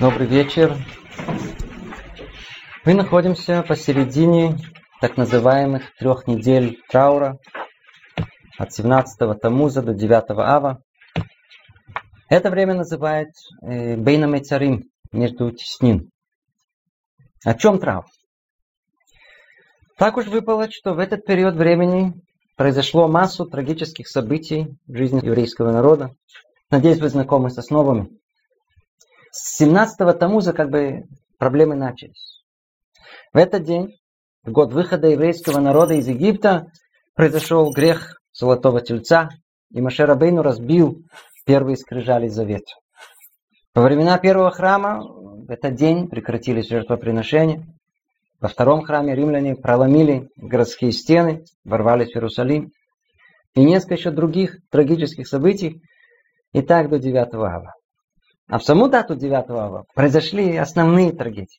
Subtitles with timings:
[0.00, 0.74] Добрый вечер.
[2.84, 4.58] Мы находимся посередине
[5.02, 7.38] так называемых трех недель траура
[8.58, 10.82] от 17-го Тамуза до 9-го Ава.
[12.30, 13.30] Это время называют
[13.62, 16.10] э, Бейнам Царим, между теснин.
[17.44, 18.04] О чем траур?
[19.98, 22.14] Так уж выпало, что в этот период времени
[22.56, 26.12] произошло массу трагических событий в жизни еврейского народа.
[26.70, 28.08] Надеюсь, вы знакомы с основами.
[29.38, 31.04] С 17-го Тамуза как бы
[31.36, 32.42] проблемы начались.
[33.34, 33.94] В этот день,
[34.42, 36.72] в год выхода еврейского народа из Египта,
[37.14, 39.28] произошел грех Золотого Тельца,
[39.70, 41.02] и Машер Абейну разбил
[41.44, 42.72] первые скрижали завета.
[43.74, 47.66] Во времена первого храма в этот день прекратились жертвоприношения.
[48.40, 52.72] Во втором храме римляне проломили городские стены, ворвались в Иерусалим.
[53.54, 55.82] И несколько еще других трагических событий.
[56.54, 57.74] И так до 9 ава.
[58.48, 61.58] А в саму дату 9 ава произошли основные трагедии.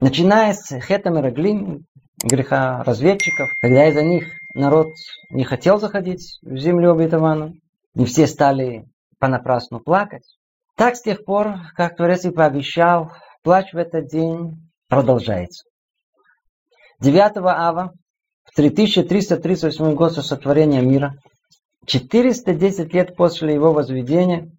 [0.00, 1.86] Начиная с Хетам и Раглим,
[2.22, 4.24] греха разведчиков, когда из-за них
[4.54, 4.88] народ
[5.30, 7.60] не хотел заходить в землю обетованную,
[7.94, 8.86] и все стали
[9.20, 10.24] понапрасну плакать.
[10.76, 14.56] Так с тех пор, как Творец и пообещал, плач в этот день
[14.88, 15.64] продолжается.
[17.00, 17.92] 9 ава,
[18.44, 21.14] в 3338 год со сотворения мира,
[21.86, 24.50] 410 лет после его возведения,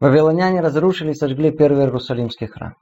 [0.00, 2.74] вавилоняне разрушили и сожгли первый Иерусалимский храм.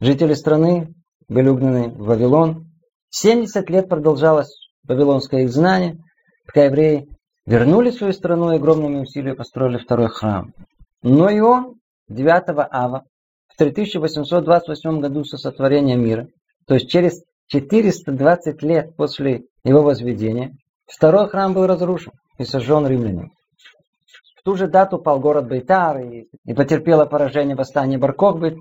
[0.00, 0.94] Жители страны
[1.28, 2.66] были угнаны в Вавилон.
[3.10, 4.54] 70 лет продолжалось
[4.86, 5.98] вавилонское изгнание,
[6.46, 7.08] пока евреи
[7.46, 10.52] вернули свою страну и огромными усилиями построили второй храм.
[11.02, 11.76] Но и он
[12.08, 13.04] 9 ава
[13.48, 16.28] в 3828 году со сотворения мира,
[16.66, 20.52] то есть через 420 лет после его возведения,
[20.86, 23.32] второй храм был разрушен и сожжен римлянами.
[24.40, 28.56] В ту же дату пал город Бейтар и, и потерпело поражение восстание Баркохбы.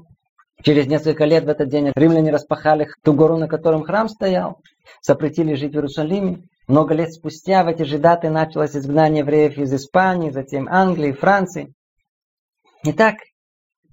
[0.62, 4.60] Через несколько лет в этот день римляне распахали ту гору, на котором храм стоял,
[5.02, 6.44] запретили жить в Иерусалиме.
[6.68, 11.74] Много лет спустя в эти же даты началось изгнание евреев из Испании, затем Англии, Франции.
[12.84, 13.16] Итак,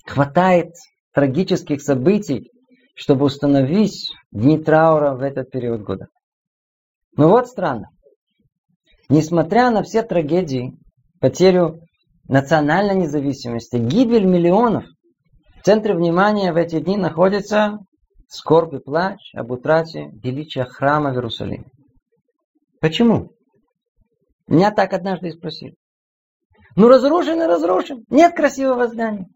[0.05, 0.73] хватает
[1.15, 2.51] трагических событий,
[2.97, 6.09] чтобы установить дни траура в этот период года.
[7.17, 7.91] Но вот странно.
[9.09, 10.73] Несмотря на все трагедии,
[11.21, 11.86] потерю
[12.29, 14.85] национальной независимости, гибель миллионов,
[15.61, 17.79] в центре внимания в эти дни находится
[18.29, 21.67] скорбь и плач об утрате величия храма в Иерусалиме.
[22.81, 23.33] Почему?
[24.47, 25.75] Меня так однажды и спросили.
[26.77, 28.05] Ну разрушен и разрушен.
[28.11, 29.27] Нет красивого здания.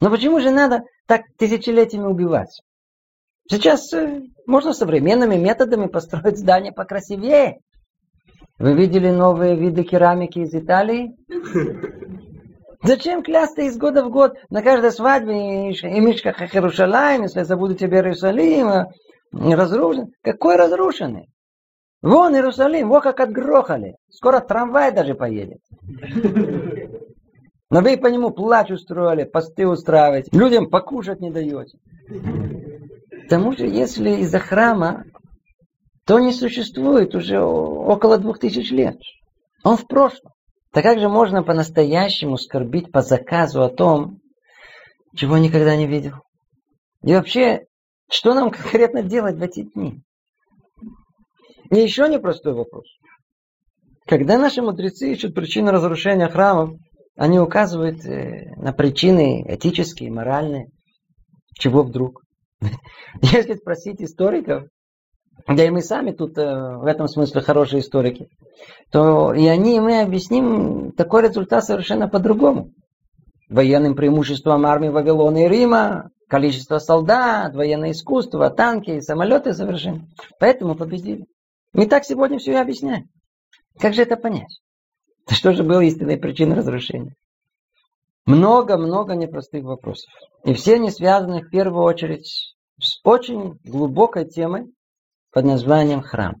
[0.00, 2.60] Но почему же надо так тысячелетиями убивать?
[3.50, 7.58] Сейчас э, можно современными методами построить здание покрасивее.
[8.58, 11.16] Вы видели новые виды керамики из Италии?
[12.82, 17.98] Зачем клясться из года в год на каждой свадьбе и мишках Иерушалаем, если забуду тебе
[17.98, 18.86] Иерусалим,
[19.32, 20.12] разрушен?
[20.22, 21.28] Какой разрушенный?
[22.02, 23.96] Вон Иерусалим, вот как отгрохали.
[24.08, 25.58] Скоро трамвай даже поедет.
[27.70, 31.78] Но вы по нему плач устроили, посты устраиваете, людям покушать не даете.
[32.08, 35.04] К тому же, если из-за храма,
[36.10, 38.96] то не существует уже около двух тысяч лет.
[39.62, 40.32] Он в прошлом.
[40.72, 44.18] Так как же можно по-настоящему скорбить по заказу о том,
[45.14, 46.14] чего никогда не видел?
[47.04, 47.60] И вообще,
[48.10, 50.00] что нам конкретно делать в эти дни?
[51.70, 52.86] И еще непростой вопрос.
[54.04, 56.70] Когда наши мудрецы ищут причину разрушения храмов,
[57.14, 60.72] они указывают э, на причины этические, моральные.
[61.54, 62.24] Чего вдруг?
[63.22, 64.64] Если спросить историков,
[65.46, 68.28] да и мы сами тут э, в этом смысле хорошие историки,
[68.90, 72.70] то и они, и мы объясним такой результат совершенно по-другому.
[73.48, 80.06] Военным преимуществом армии Вавилона и Рима, количество солдат, военное искусство, танки, самолеты совершенно.
[80.38, 81.26] Поэтому победили.
[81.72, 83.08] Мы так сегодня все и объясняем.
[83.78, 84.60] Как же это понять?
[85.28, 87.14] Что же было истинной причиной разрушения?
[88.26, 90.12] Много-много непростых вопросов.
[90.44, 94.72] И все они связаны в первую очередь с очень глубокой темой
[95.30, 96.36] под названием храм.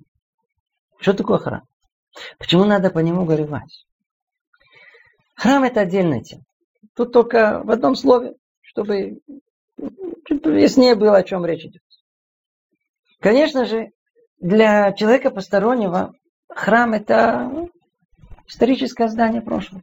[0.98, 1.62] Что такое храм?
[2.38, 3.86] Почему надо по нему горевать?
[5.34, 6.42] Храм это отдельная тема.
[6.94, 9.20] Тут только в одном слове, чтобы
[10.26, 11.82] чуть яснее было, о чем речь идет.
[13.20, 13.90] Конечно же,
[14.38, 16.14] для человека постороннего
[16.48, 17.68] храм это
[18.46, 19.82] историческое здание прошлого.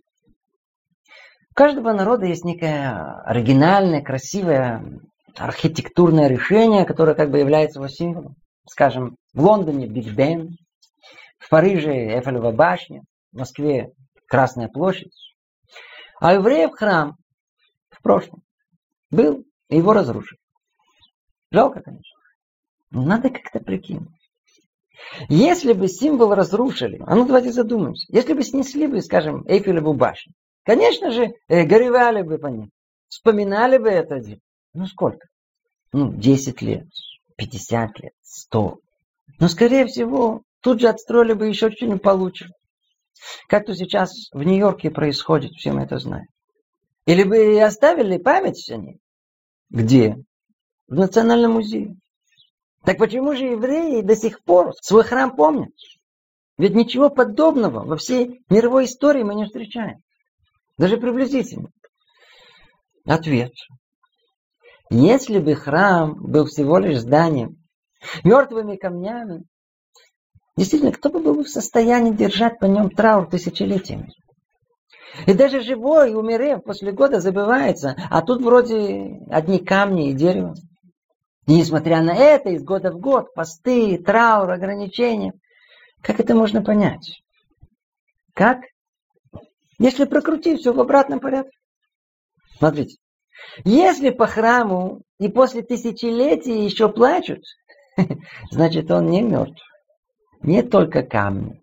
[1.51, 5.01] У каждого народа есть некое оригинальное, красивое
[5.35, 8.35] архитектурное решение, которое как бы является его символом.
[8.67, 10.57] Скажем, в Лондоне Биг Бен,
[11.39, 13.91] в Париже Эфелева башня, в Москве
[14.27, 15.13] Красная площадь.
[16.19, 17.15] А евреев храм
[17.89, 18.41] в прошлом
[19.09, 20.39] был и его разрушили.
[21.51, 22.17] Жалко, конечно.
[22.89, 24.09] Но надо как-то прикинуть.
[25.29, 30.33] Если бы символ разрушили, а ну давайте задумаемся, если бы снесли бы, скажем, Эйфелеву башню,
[30.63, 32.71] конечно же, э, горевали бы по ним,
[33.07, 34.39] вспоминали бы это дело.
[34.73, 35.27] Ну сколько?
[35.93, 36.87] Ну, 10 лет,
[37.37, 38.79] 50 лет, 100.
[39.39, 42.49] Но, скорее всего, тут же отстроили бы еще что-нибудь получше.
[43.47, 46.27] Как то сейчас в Нью-Йорке происходит, все мы это знаем.
[47.05, 48.99] Или бы оставили память о ней?
[49.69, 50.17] Где?
[50.87, 51.95] В Национальном музее.
[52.83, 55.73] Так почему же евреи до сих пор свой храм помнят?
[56.57, 60.01] Ведь ничего подобного во всей мировой истории мы не встречаем.
[60.77, 61.69] Даже приблизительно.
[63.05, 63.51] Ответ.
[64.89, 67.57] Если бы храм был всего лишь зданием,
[68.23, 69.43] мертвыми камнями,
[70.55, 74.13] действительно, кто бы был в состоянии держать по нем траур тысячелетиями?
[75.25, 80.53] И даже живой, умерев после года, забывается, а тут вроде одни камни и дерево.
[81.47, 85.33] И несмотря на это, из года в год, посты, траур, ограничения.
[86.01, 87.23] Как это можно понять?
[88.33, 88.59] Как?
[89.79, 91.57] Если прокрутить все в обратном порядке.
[92.57, 92.97] Смотрите.
[93.63, 97.43] Если по храму и после тысячелетий еще плачут,
[98.51, 99.61] значит он не мертв.
[100.41, 101.61] Не только камни.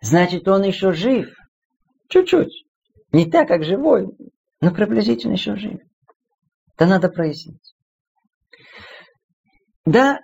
[0.00, 1.28] Значит он еще жив.
[2.08, 2.64] Чуть-чуть.
[3.12, 4.08] Не так, как живой,
[4.60, 5.80] но приблизительно еще жив.
[6.74, 7.74] Это надо прояснить.
[9.84, 10.20] Да,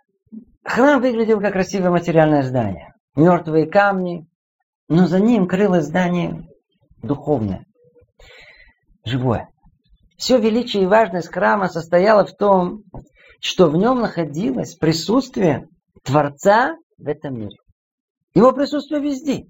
[0.65, 2.93] храм выглядел как красивое материальное здание.
[3.15, 4.27] Мертвые камни,
[4.89, 6.47] но за ним крылось здание
[7.03, 7.65] духовное,
[9.05, 9.49] живое.
[10.17, 12.85] Все величие и важность храма состояло в том,
[13.43, 15.67] что в нем находилось присутствие
[16.05, 17.57] Творца в этом мире.
[18.35, 19.47] Его присутствие везде.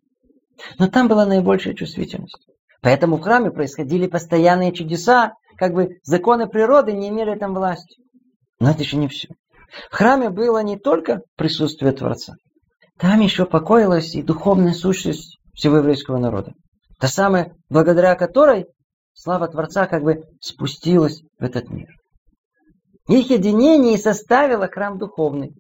[0.79, 2.49] Но там была наибольшая чувствительность.
[2.81, 8.03] Поэтому в храме происходили постоянные чудеса, как бы законы природы не имели там власти.
[8.61, 9.29] Но это еще не все.
[9.91, 12.35] В храме было не только присутствие Творца.
[12.99, 16.53] Там еще покоилась и духовная сущность всего еврейского народа.
[16.99, 18.67] Та самая, благодаря которой
[19.12, 21.89] слава Творца как бы спустилась в этот мир.
[23.12, 25.53] Их единение составило храм духовный,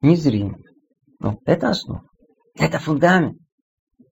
[0.00, 0.64] незримый.
[1.20, 2.02] Ну, это основа.
[2.56, 3.38] Это фундамент.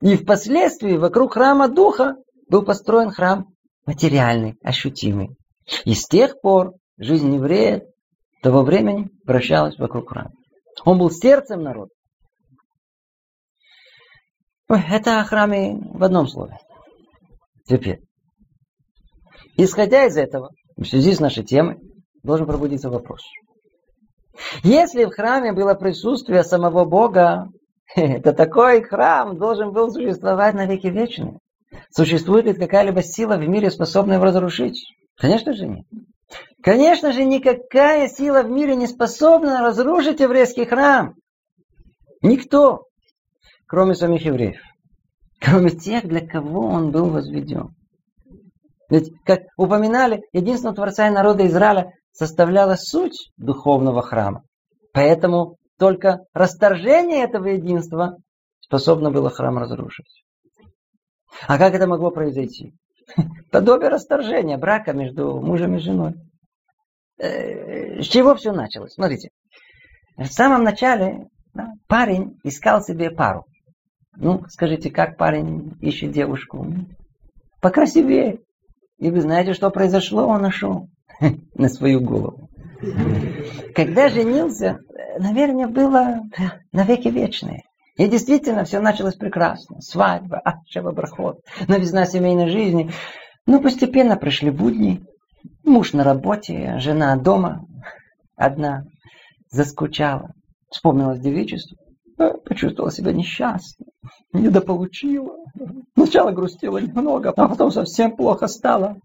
[0.01, 2.15] И впоследствии вокруг храма духа
[2.49, 3.47] был построен храм
[3.87, 5.31] материальный, ощутимый.
[5.85, 7.83] И с тех пор жизнь еврея
[8.41, 10.31] того времени вращалась вокруг храма.
[10.85, 11.91] Он был сердцем народа.
[14.69, 16.57] Это о храме в одном слове.
[17.65, 17.99] Теперь.
[19.57, 21.81] Исходя из этого, в связи с нашей темой,
[22.27, 23.23] должен пробудиться вопрос.
[24.63, 27.49] Если в храме было присутствие самого Бога,
[27.95, 31.39] то такой храм должен был существовать на веки вечные.
[31.91, 34.93] Существует ли какая-либо сила в мире, способная его разрушить?
[35.17, 35.87] Конечно же нет.
[36.63, 41.15] Конечно же, никакая сила в мире не способна разрушить еврейский храм.
[42.23, 42.83] Никто,
[43.67, 44.61] кроме самих евреев.
[45.41, 47.75] Кроме тех, для кого он был возведен.
[48.89, 54.43] Ведь, как упоминали, единство Творца и народа Израиля составляла суть духовного храма.
[54.93, 58.17] Поэтому только расторжение этого единства
[58.61, 60.25] способно было храм разрушить.
[61.47, 62.73] А как это могло произойти?
[63.53, 66.15] Подобие расторжения брака между мужем и женой.
[67.19, 68.95] Э, с чего все началось?
[68.95, 69.29] Смотрите.
[70.17, 73.45] В самом начале да, парень искал себе пару.
[74.17, 76.67] Ну, скажите, как парень ищет девушку?
[77.61, 78.41] Покрасивее.
[78.97, 80.27] И вы знаете, что произошло?
[80.27, 80.89] Он нашел
[81.55, 82.49] на свою голову.
[83.75, 84.81] Когда женился,
[85.19, 86.23] наверное, было
[86.73, 87.63] навеки вечное.
[87.97, 89.81] И действительно, все началось прекрасно.
[89.81, 92.91] Свадьба, а, шева-брахот, новизна семейной жизни.
[93.47, 95.03] Но постепенно пришли будни.
[95.65, 97.65] Муж на работе, жена дома.
[98.37, 98.85] Одна
[99.49, 100.33] заскучала.
[100.69, 101.79] Вспомнилась девичество.
[102.45, 103.89] Почувствовала себя несчастной.
[104.33, 105.37] Недополучила.
[105.95, 108.97] Сначала грустила немного, а потом совсем плохо стало.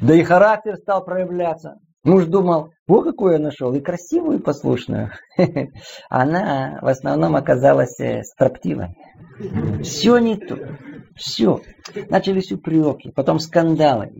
[0.00, 1.76] Да и характер стал проявляться.
[2.04, 5.12] Муж думал, во какую я нашел, и красивую, и послушную.
[6.10, 8.88] Она в основном оказалась э, строптивой.
[9.82, 10.58] Все не то.
[11.16, 11.60] Все.
[12.10, 14.10] Начались упреки, потом скандалы.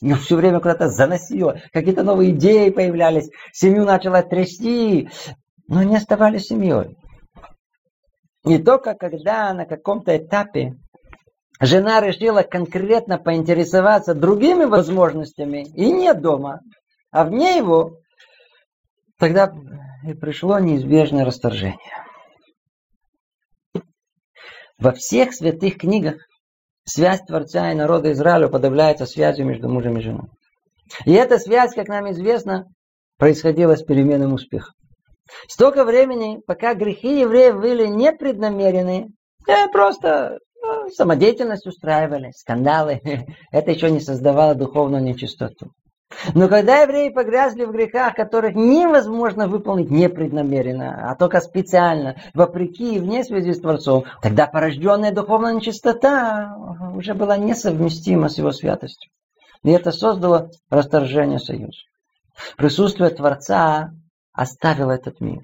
[0.00, 1.60] Ее все время куда-то заносило.
[1.72, 3.30] Какие-то новые идеи появлялись.
[3.52, 5.08] Семью начала трясти.
[5.68, 6.96] Но не оставались семьей.
[8.44, 10.74] Не только когда на каком-то этапе
[11.60, 16.60] жена решила конкретно поинтересоваться другими возможностями и нет дома,
[17.10, 17.98] а вне его,
[19.18, 19.52] тогда
[20.06, 21.78] и пришло неизбежное расторжение.
[24.78, 26.16] Во всех святых книгах
[26.84, 30.28] связь Творца и народа Израиля подавляется связью между мужем и женой.
[31.06, 32.66] И эта связь, как нам известно,
[33.16, 34.74] происходило с переменным успехом.
[35.48, 39.08] Столько времени, пока грехи евреев были непреднамеренные,
[39.48, 40.38] э, просто
[40.74, 43.00] ну, самодеятельность устраивали, скандалы.
[43.52, 45.72] Это еще не создавало духовную нечистоту.
[46.34, 53.00] Но когда евреи погрязли в грехах, которых невозможно выполнить непреднамеренно, а только специально, вопреки и
[53.00, 56.56] вне связи с Творцом, тогда порожденная духовная нечистота
[56.94, 59.10] уже была несовместима с его святостью.
[59.64, 61.78] И это создало расторжение союза.
[62.56, 63.90] Присутствие Творца
[64.32, 65.42] оставило этот мир.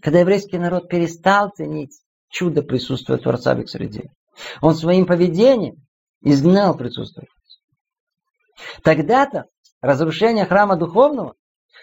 [0.00, 1.98] Когда еврейский народ перестал ценить
[2.28, 4.10] чудо присутствия Творца в их среде,
[4.60, 5.76] он своим поведением
[6.20, 7.26] изгнал присутствие
[8.82, 9.44] Тогда-то
[9.80, 11.34] разрушение храма духовного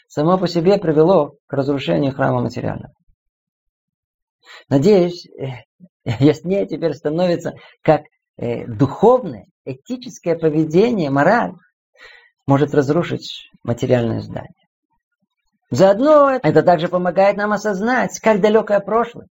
[0.08, 2.94] само по себе привело к разрушению храма материального.
[4.70, 5.64] Надеюсь, э,
[6.20, 8.02] яснее теперь становится, как
[8.38, 11.54] э, духовное, этическое поведение, мораль
[12.46, 14.52] может разрушить материальное здание.
[15.72, 19.28] Заодно это также помогает нам осознать, как далекое прошлое.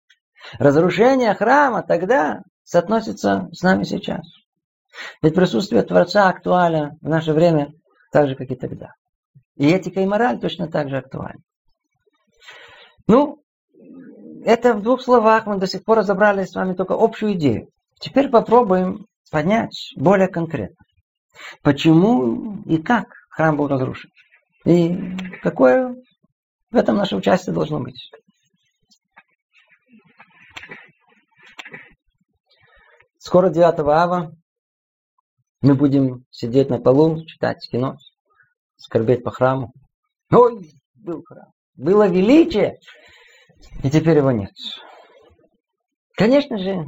[0.58, 4.26] Разрушение храма тогда соотносится с нами сейчас.
[5.22, 7.72] Ведь присутствие Творца актуально в наше время
[8.12, 8.92] так же, как и тогда.
[9.56, 11.42] И этика и мораль точно так же актуальны.
[13.06, 13.42] Ну,
[14.44, 17.68] это в двух словах мы до сих пор разобрали с вами только общую идею.
[18.00, 20.76] Теперь попробуем понять более конкретно,
[21.62, 24.10] почему и как храм был разрушен.
[24.64, 25.96] И какое
[26.70, 28.10] в этом наше участие должно быть.
[33.26, 34.33] Скоро 9 ава
[35.62, 37.97] мы будем сидеть на полу, читать кино,
[38.76, 39.73] скорбеть по храму.
[40.31, 41.47] Ой, был храм.
[41.75, 42.76] Было величие,
[43.83, 44.52] и теперь его нет.
[46.12, 46.85] Конечно же,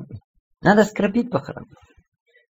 [0.61, 1.69] надо скорбить по храму.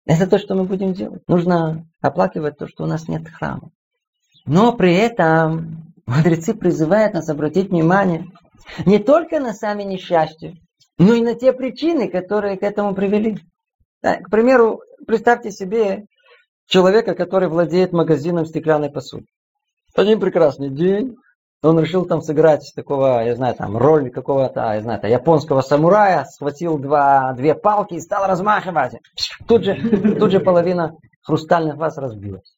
[0.07, 1.22] Это то, что мы будем делать.
[1.27, 3.69] Нужно оплакивать то, что у нас нет храма.
[4.48, 8.25] Но при этом мудрецы призывают нас обратить внимание
[8.88, 10.55] не только на сами несчастья,
[10.98, 13.38] но и на те причины, которые к этому привели.
[14.01, 16.05] К примеру, представьте себе
[16.67, 19.25] человека, который владеет магазином стеклянной посуды.
[19.95, 21.17] Один прекрасный день
[21.63, 26.25] он решил там сыграть такого, я знаю, там роль какого-то, я знаю, там, японского самурая,
[26.25, 29.01] схватил два, две палки и стал размахивать.
[29.47, 29.75] Тут же,
[30.19, 32.53] тут же половина хрустальных ваз разбилась.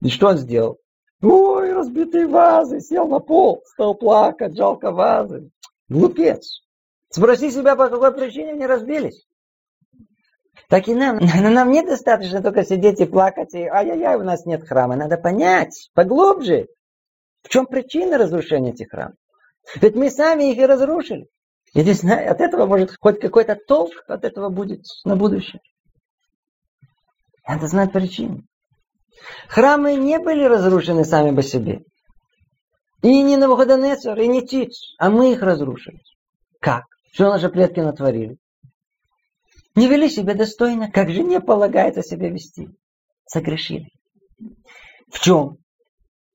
[0.00, 0.78] И что он сделал?
[1.20, 5.50] Ой, разбитые вазы, сел на пол, стал плакать, жалко вазы.
[5.88, 6.62] Глупец.
[7.10, 9.26] Спроси себя, по какой причине они разбились.
[10.68, 11.18] Так и нам.
[11.40, 14.96] Нам недостаточно только сидеть и плакать, и ай-яй-яй, у нас нет храма.
[14.96, 16.66] Надо понять поглубже,
[17.42, 19.16] в чем причина разрушения этих храмов.
[19.76, 21.28] Ведь мы сами их и разрушили.
[21.74, 25.60] И не знаю, от этого может хоть какой-то толк от этого будет на будущее.
[27.46, 28.42] Надо знать причину.
[29.48, 31.82] Храмы не были разрушены сами по себе.
[33.02, 36.00] И не Навуходонецор, и не Тиц, а мы их разрушили.
[36.60, 36.84] Как?
[37.12, 38.38] Что наши предки натворили?
[39.78, 42.68] Не вели себя достойно, как же не полагается себя вести.
[43.26, 43.86] Согрешили.
[45.08, 45.58] В чем?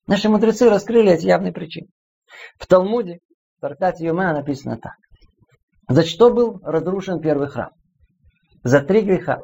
[0.08, 1.90] Наши мудрецы раскрыли эти явные причины.
[2.58, 3.20] В Талмуде,
[3.58, 4.94] в Тартате Юма написано так.
[5.90, 7.72] За что был разрушен первый храм?
[8.64, 9.42] За три греха.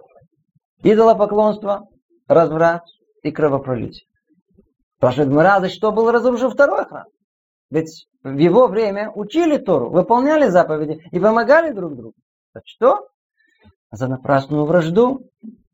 [0.82, 1.90] Идолопоклонство,
[2.26, 2.84] разврат
[3.24, 4.08] и кровопролитие.
[4.96, 7.08] Спрашивает Гмара, за что был разрушен второй храм?
[7.70, 12.16] Ведь в его время учили Тору, выполняли заповеди и помогали друг другу.
[12.54, 13.10] За что?
[13.92, 15.22] За напрасную вражду,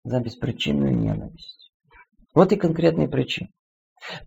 [0.04, 1.72] за беспричинную ненависть.
[2.34, 3.50] Вот и конкретные причины.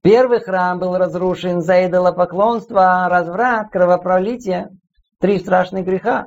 [0.02, 4.68] Первый храм был разрушен за идолопоклонство, разврат, кровопролитие,
[5.20, 6.26] три страшных греха.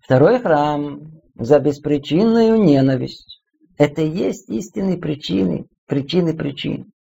[0.00, 1.00] Второй храм
[1.34, 3.40] за беспричинную ненависть.
[3.78, 6.92] Это и есть истинные причины, причины причин.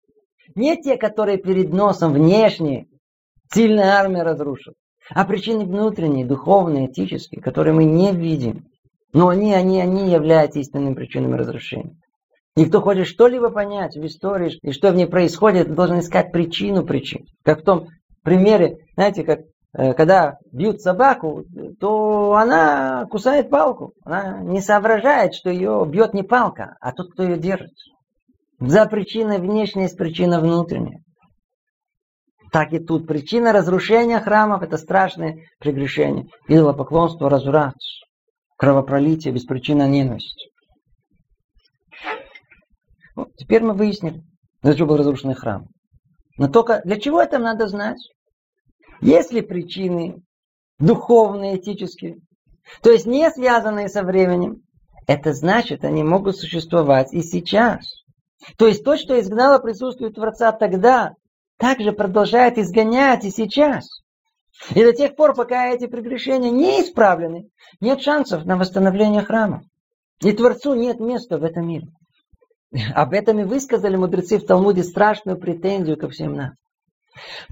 [0.56, 2.88] Не те, которые перед носом внешне
[3.54, 4.76] сильная армия разрушила,
[5.10, 8.66] а причины внутренние, духовные, этические, которые мы не видим.
[9.14, 11.96] Но они, они, они являются истинными причинами разрушения.
[12.56, 16.86] И кто хочет что-либо понять в истории и что в ней происходит, должен искать причину
[16.86, 17.26] причин.
[17.44, 17.88] Как в том
[18.24, 19.40] примере, знаете, как
[19.74, 21.44] э, когда бьют собаку,
[21.80, 23.94] то она кусает палку.
[24.04, 27.72] Она не соображает, что ее бьет не палка, а тот, кто ее держит.
[28.60, 31.00] За причиной внешней есть причина внутренняя.
[32.52, 36.26] Так и тут причина разрушения храмов– это страшное прегрешение.
[36.50, 37.76] Идолопоклонство, разврат
[38.62, 40.48] кровопролитие, беспричинная ненависть.
[43.16, 44.22] Вот, теперь мы выяснили,
[44.62, 45.66] для чего был разрушен храм.
[46.38, 47.98] Но только для чего это надо знать?
[49.02, 50.22] Есть ли причины
[50.78, 52.18] духовные, этические,
[52.84, 54.62] то есть не связанные со временем,
[55.08, 57.84] это значит, они могут существовать и сейчас.
[58.58, 61.16] То есть то, что изгнало присутствие Творца тогда,
[61.58, 64.01] также продолжает изгонять и сейчас.
[64.70, 67.50] И до тех пор, пока эти прегрешения не исправлены,
[67.80, 69.64] нет шансов на восстановление храма.
[70.22, 71.88] И Творцу нет места в этом мире.
[72.94, 76.52] Об этом и высказали мудрецы в Талмуде страшную претензию ко всем нам.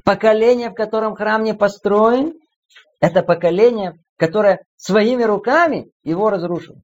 [0.05, 2.33] Поколение, в котором храм не построен,
[3.01, 6.79] это поколение, которое своими руками его разрушило.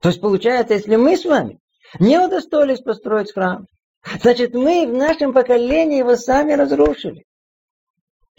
[0.00, 1.58] То есть получается, если мы с вами
[1.98, 3.66] не удостоились построить храм,
[4.20, 7.24] значит мы в нашем поколении его сами разрушили.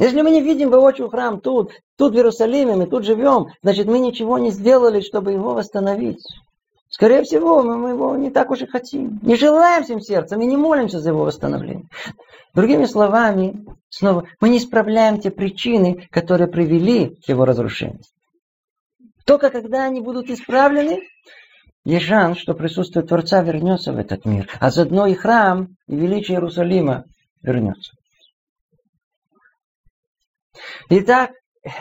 [0.01, 3.99] Если мы не видим воочию храм тут, тут в Иерусалиме, мы тут живем, значит мы
[3.99, 6.25] ничего не сделали, чтобы его восстановить.
[6.89, 9.19] Скорее всего, мы, его не так уж и хотим.
[9.21, 11.85] Не желаем всем сердцем и не молимся за его восстановление.
[12.55, 17.99] Другими словами, снова, мы не исправляем те причины, которые привели к его разрушению.
[19.27, 21.03] Только когда они будут исправлены,
[21.85, 26.37] есть шанс, что присутствие Творца вернется в этот мир, а заодно и храм, и величие
[26.37, 27.03] Иерусалима
[27.43, 27.91] вернется.
[30.89, 31.31] Итак,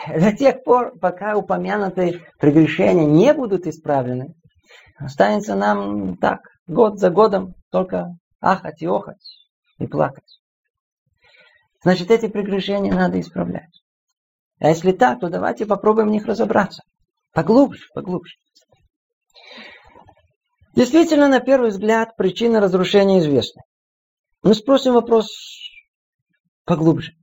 [0.07, 4.33] до тех пор, пока упомянутые прегрешения не будут исправлены,
[4.97, 8.07] останется нам так, год за годом, только
[8.39, 9.41] ахать и охать
[9.79, 10.39] и плакать.
[11.83, 13.81] Значит, эти прегрешения надо исправлять.
[14.59, 16.83] А если так, то давайте попробуем в них разобраться.
[17.33, 18.35] Поглубже, поглубже.
[20.75, 23.63] Действительно, на первый взгляд, причина разрушения известна.
[24.43, 25.27] Мы спросим вопрос
[26.65, 27.13] поглубже.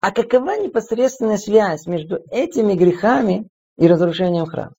[0.00, 4.72] А какова непосредственная связь между этими грехами и разрушением храма?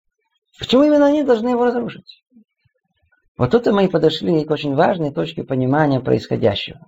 [0.57, 2.23] Почему именно они должны его разрушить?
[3.37, 6.79] Вот тут мы и подошли к очень важной точке понимания происходящего.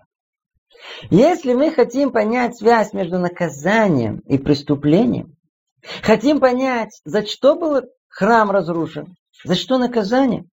[1.10, 5.36] Если мы хотим понять связь между наказанием и преступлением,
[6.02, 10.44] хотим понять, за что был храм разрушен, за что наказание,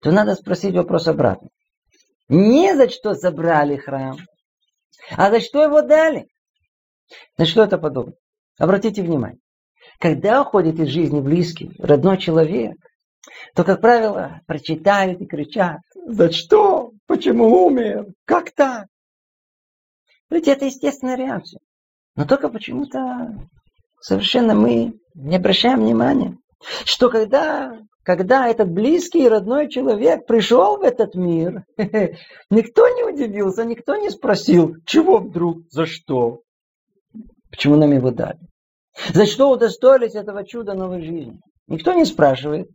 [0.00, 1.48] то надо спросить вопрос обратно.
[2.28, 4.16] Не за что забрали храм,
[5.16, 6.26] а за что его дали.
[7.36, 8.14] На что это подобно?
[8.58, 9.38] Обратите внимание.
[9.98, 12.76] Когда уходит из жизни близкий, родной человек,
[13.54, 15.80] то, как правило, прочитают и кричат.
[16.06, 16.92] За что?
[17.06, 18.06] Почему умер?
[18.24, 18.86] Как так?
[20.30, 21.60] Ведь это естественная реакция.
[22.16, 23.34] Но только почему-то
[24.00, 26.36] совершенно мы не обращаем внимания,
[26.84, 31.64] что когда, когда этот близкий и родной человек пришел в этот мир,
[32.50, 36.42] никто не удивился, никто не спросил, чего вдруг, за что,
[37.50, 38.38] почему нам его дали.
[39.12, 41.40] За что удостоились этого чуда новой жизни?
[41.66, 42.68] Никто не спрашивает.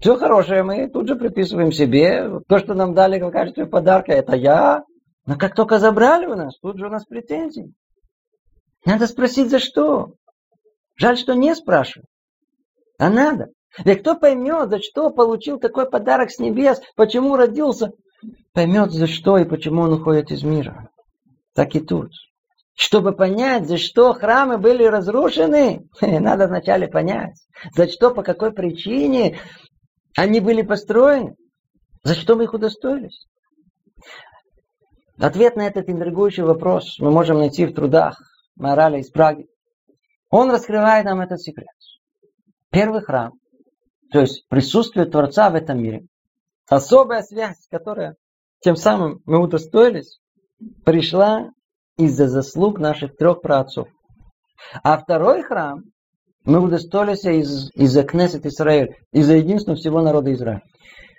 [0.00, 2.40] Все хорошее мы тут же приписываем себе.
[2.48, 4.84] То, что нам дали в качестве подарка, это я.
[5.26, 7.72] Но как только забрали у нас, тут же у нас претензии.
[8.84, 10.14] Надо спросить, за что.
[10.96, 12.08] Жаль, что не спрашивают.
[12.98, 13.48] А надо.
[13.84, 17.92] Ведь кто поймет, за что получил такой подарок с небес, почему родился,
[18.52, 20.88] поймет, за что и почему он уходит из мира.
[21.54, 22.12] Так и тут.
[22.78, 27.34] Чтобы понять, за что храмы были разрушены, надо вначале понять,
[27.74, 29.40] за что, по какой причине
[30.16, 31.34] они были построены,
[32.04, 33.26] за что мы их удостоились.
[35.18, 38.16] Ответ на этот интригующий вопрос мы можем найти в трудах
[38.54, 39.48] Мораля из Праги.
[40.30, 41.66] Он раскрывает нам этот секрет.
[42.70, 43.32] Первый храм,
[44.12, 46.06] то есть присутствие Творца в этом мире,
[46.68, 48.14] особая связь, которая
[48.60, 50.20] тем самым мы удостоились,
[50.84, 51.50] пришла
[51.98, 53.88] из-за заслуг наших трех праотцов.
[54.82, 55.82] А второй храм
[56.44, 60.62] мы удостоились из, из-за Кнессет Израиль, из-за единства всего народа Израиля.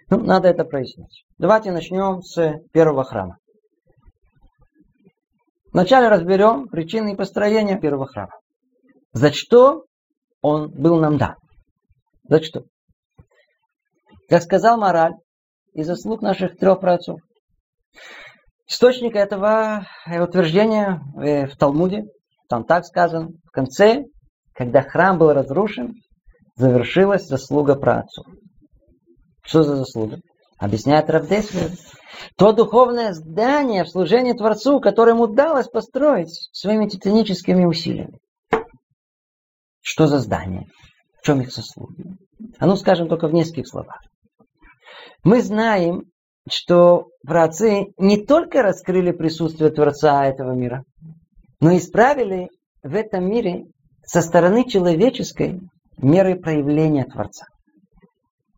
[0.10, 1.24] Ну, надо это прояснить.
[1.38, 3.38] Давайте начнем с первого храма.
[5.72, 8.34] Вначале разберем причины построения первого храма.
[9.14, 9.84] За что
[10.42, 11.36] он был нам дан?
[12.24, 12.64] За что?
[14.28, 15.14] Как сказал Мораль,
[15.74, 17.20] из заслуг наших трех праотцов.
[18.70, 22.04] Источник этого утверждения э, в Талмуде,
[22.48, 24.04] там так сказано, в конце,
[24.54, 25.96] когда храм был разрушен,
[26.56, 28.28] завершилась заслуга праотцов.
[29.42, 30.20] Что за заслуга?
[30.60, 31.72] Объясняет Равдесвер.
[32.38, 38.20] То духовное здание в служении Творцу, которое ему удалось построить своими титаническими усилиями.
[39.82, 40.68] Что за здание?
[41.20, 42.04] В чем их заслуги?
[42.60, 44.00] А ну скажем только в нескольких словах.
[45.24, 46.04] Мы знаем,
[46.52, 50.84] что праотцы не только раскрыли присутствие Творца этого мира,
[51.60, 52.50] но исправили
[52.84, 53.66] в этом мире
[54.06, 55.60] со стороны человеческой
[55.98, 57.46] меры проявления Творца.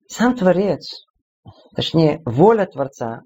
[0.08, 1.06] Сам Творец,
[1.75, 3.21] точнее воля Творца,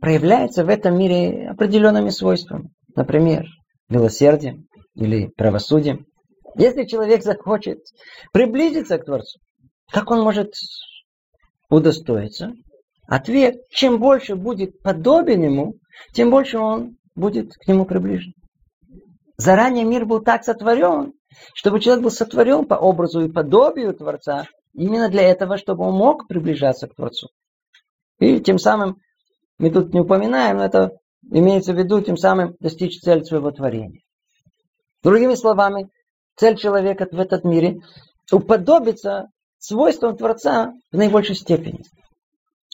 [0.00, 2.70] проявляется в этом мире определенными свойствами.
[2.94, 3.44] Например,
[3.88, 6.06] милосердием или правосудием.
[6.56, 7.78] Если человек захочет
[8.32, 9.38] приблизиться к Творцу,
[9.92, 10.52] как он может
[11.68, 12.52] удостоиться?
[13.08, 15.74] Ответ, чем больше будет подобен ему,
[16.12, 18.32] тем больше он будет к нему приближен.
[19.36, 21.12] Заранее мир был так сотворен,
[21.54, 26.26] чтобы человек был сотворен по образу и подобию Творца, именно для этого, чтобы он мог
[26.26, 27.28] приближаться к Творцу.
[28.18, 28.96] И тем самым,
[29.58, 30.92] мы тут не упоминаем, но это
[31.30, 34.00] имеется в виду, тем самым достичь цель своего творения.
[35.02, 35.88] Другими словами,
[36.34, 37.80] цель человека в этот мире
[38.32, 41.82] уподобиться свойствам Творца в наибольшей степени.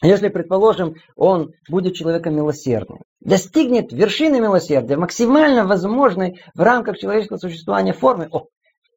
[0.02, 7.92] Если, предположим, он будет человеком милосердным, достигнет вершины милосердия, максимально возможной в рамках человеческого существования
[7.92, 8.48] формы, о,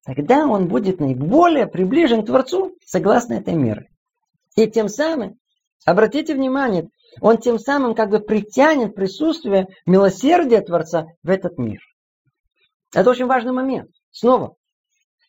[0.04, 3.88] тогда он будет наиболее приближен к Творцу согласно этой меры.
[4.56, 5.36] И тем самым,
[5.86, 6.90] обратите внимание,
[7.22, 11.82] он тем самым как бы притянет присутствие милосердия Творца в этот мир.
[12.96, 13.92] Это очень важный момент.
[14.10, 14.56] Снова,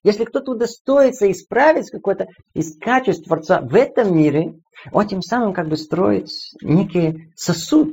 [0.06, 4.54] если кто-то удостоится исправить какое-то из качеств Творца в этом мире,
[4.92, 6.28] он тем самым как бы строит
[6.62, 7.92] некий сосуд,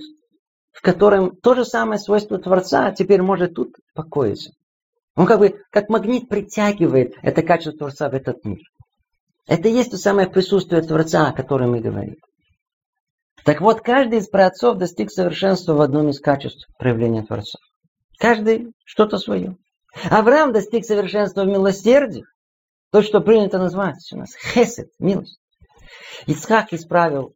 [0.71, 4.51] в котором то же самое свойство Творца теперь может тут покоиться.
[5.15, 8.61] Он как бы как магнит притягивает это качество Творца в этот мир.
[9.47, 12.17] Это и есть то самое присутствие Творца, о котором мы говорим.
[13.43, 17.57] Так вот, каждый из праотцов достиг совершенства в одном из качеств проявления Творца.
[18.19, 19.57] Каждый что-то свое.
[20.09, 22.25] Авраам достиг совершенства в милосердии,
[22.91, 25.39] то, что принято назвать у нас хесед, милость.
[26.27, 27.35] Ицхак исправил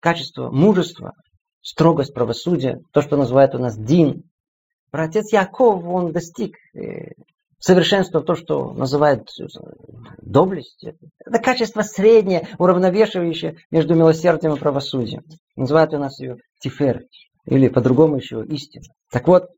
[0.00, 1.14] качество мужества,
[1.60, 4.24] строгость правосудия, то, что называют у нас дин.
[4.90, 7.12] Братец Яков, он достиг э,
[7.58, 9.44] совершенства, то, что называют э,
[10.22, 10.84] доблесть.
[11.24, 15.24] Это качество среднее, уравновешивающее между милосердием и правосудием.
[15.56, 17.02] Называют у нас ее тифер,
[17.44, 18.84] или по-другому еще истина.
[19.10, 19.48] Так вот,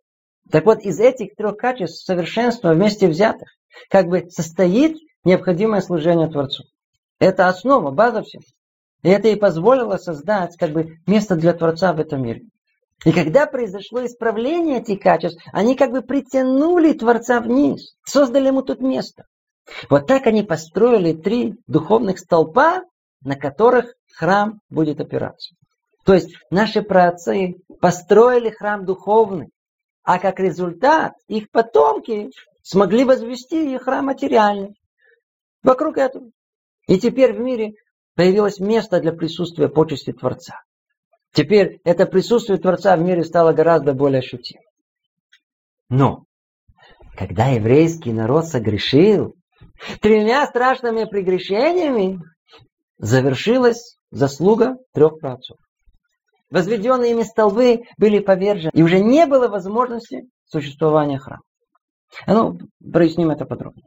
[0.50, 3.48] так вот, из этих трех качеств совершенства вместе взятых
[3.88, 6.64] как бы состоит необходимое служение Творцу.
[7.18, 8.42] Это основа, база всего.
[9.03, 12.42] И это и позволило создать как бы место для Творца в этом мире.
[13.05, 18.81] И когда произошло исправление этих качеств, они как бы притянули Творца вниз, создали ему тут
[18.81, 19.24] место.
[19.88, 22.83] Вот так они построили три духовных столпа,
[23.22, 25.55] на которых храм будет опираться.
[26.05, 29.48] То есть наши праотцы построили храм духовный,
[30.02, 32.30] а как результат их потомки
[32.62, 34.74] смогли возвести храм материальный.
[35.62, 36.30] Вокруг этого.
[36.86, 37.72] И теперь в мире
[38.14, 40.60] появилось место для присутствия почести Творца.
[41.32, 44.64] Теперь это присутствие Творца в мире стало гораздо более ощутимым.
[45.88, 46.24] Но,
[47.16, 49.34] когда еврейский народ согрешил,
[50.00, 52.20] тремя страшными прегрешениями
[52.98, 55.56] завершилась заслуга трех працов.
[56.50, 61.42] Возведенные ими столбы были повержены, и уже не было возможности существования храма.
[62.26, 62.58] А ну,
[62.92, 63.86] проясним это подробнее.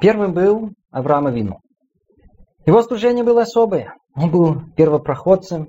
[0.00, 1.60] Первым был Авраам Авину.
[2.64, 3.94] Его служение было особое.
[4.14, 5.68] Он был первопроходцем.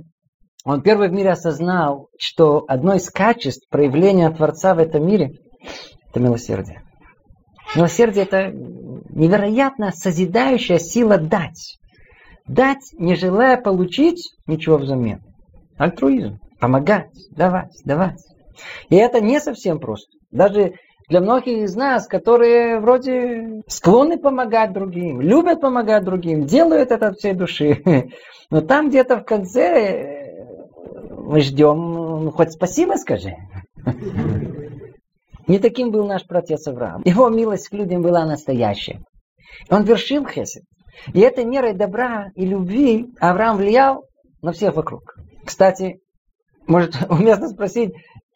[0.65, 5.31] Он первый в мире осознал, что одно из качеств проявления Творца в этом мире–
[6.09, 6.83] это милосердие.
[7.75, 11.78] Милосердие– это невероятно созидающая сила дать.
[12.49, 15.21] Дать, не желая получить ничего взамен.
[15.77, 16.39] Альтруизм.
[16.59, 18.19] Помогать, давать, давать.
[18.89, 20.09] И это не совсем просто.
[20.31, 20.73] Даже
[21.09, 27.19] для многих из нас, которые вроде склонны помогать другим, любят помогать другим, делают это от
[27.19, 27.83] всей души.
[28.49, 30.45] Но там где-то в конце э,
[31.19, 31.77] мы ждем,
[32.23, 33.35] ну хоть спасибо скажи.
[35.47, 37.03] Не таким был наш протец Авраам.
[37.05, 39.01] Его милость к людям была настоящая.
[39.69, 40.63] Он вершил хесед.
[41.13, 44.05] И этой мерой добра и любви Авраам влиял
[44.41, 45.15] на всех вокруг.
[45.45, 45.99] Кстати,
[46.67, 47.93] может уместно спросить,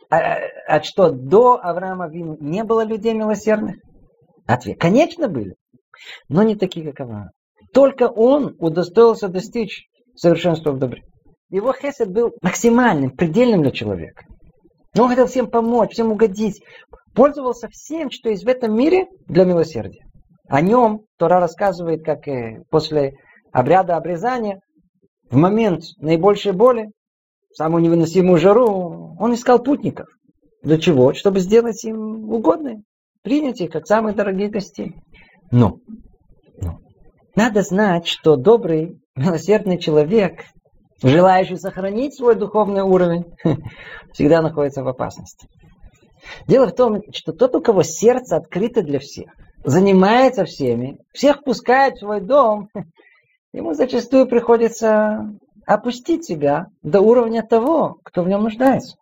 [0.10, 0.38] а,
[0.68, 3.78] а что до Авраама Вину не было людей милосердных?
[4.46, 4.80] Ответ.
[4.80, 5.56] Конечно были,
[6.30, 7.30] но не такие, как Авраам.
[7.74, 11.04] Только он удостоился достичь совершенства в добре.
[11.50, 14.26] Его хесед был максимальным, предельным для человека.
[14.98, 16.62] Он хотел всем помочь, всем угодить.
[17.16, 20.04] Пользовался всем, что есть в этом мире для милосердия.
[20.54, 22.26] О нем Тора рассказывает, как
[22.70, 23.16] после
[23.52, 24.62] обряда обрезания,
[25.32, 26.92] в момент наибольшей боли,
[27.56, 30.06] самую невыносимую жару, он искал путников.
[30.62, 31.16] Для чего?
[31.16, 32.84] Чтобы сделать им угодное.
[33.24, 34.94] Принять их как самые дорогие гостей.
[35.50, 35.78] Но,
[36.62, 36.78] но
[37.36, 40.44] надо знать, что добрый, милосердный человек,
[41.02, 43.26] желающий сохранить свой духовный уровень,
[44.14, 45.48] всегда находится в опасности.
[46.46, 49.32] Дело в том, что тот, у кого сердце открыто для всех,
[49.64, 52.70] занимается всеми, всех пускает в свой дом,
[53.54, 55.30] ему зачастую приходится
[55.66, 58.98] опустить себя до уровня того, кто в нем нуждается.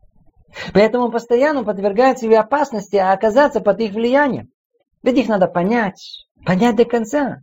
[0.74, 4.50] Поэтому он постоянно подвергает себе опасности а оказаться под их влиянием.
[5.02, 7.40] Ведь их надо понять, понять до конца.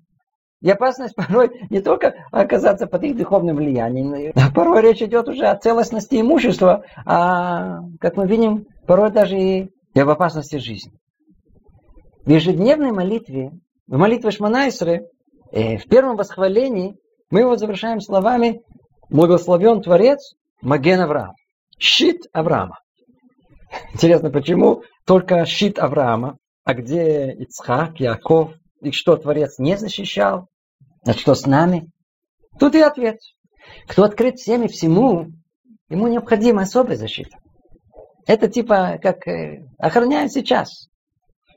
[0.60, 5.46] И опасность порой не только оказаться под их духовным влиянием, а порой речь идет уже
[5.46, 10.92] о целостности имущества, а, как мы видим, порой даже и об опасности жизни.
[12.28, 13.52] В ежедневной молитве,
[13.86, 15.08] в молитве Шманайсры,
[15.50, 16.94] э, в первом восхвалении,
[17.30, 18.60] мы его завершаем словами
[19.08, 21.32] «Благословен Творец Маген Авраам».
[21.78, 22.80] Щит Авраама.
[23.94, 30.48] Интересно, почему только щит Авраама, а где Ицхак, Яков, и что Творец не защищал?
[31.06, 31.88] А что с нами?
[32.60, 33.16] Тут и ответ.
[33.86, 35.28] Кто открыт всем и всему,
[35.88, 37.38] ему необходима особая защита.
[38.26, 40.90] Это типа как э, охраняют сейчас.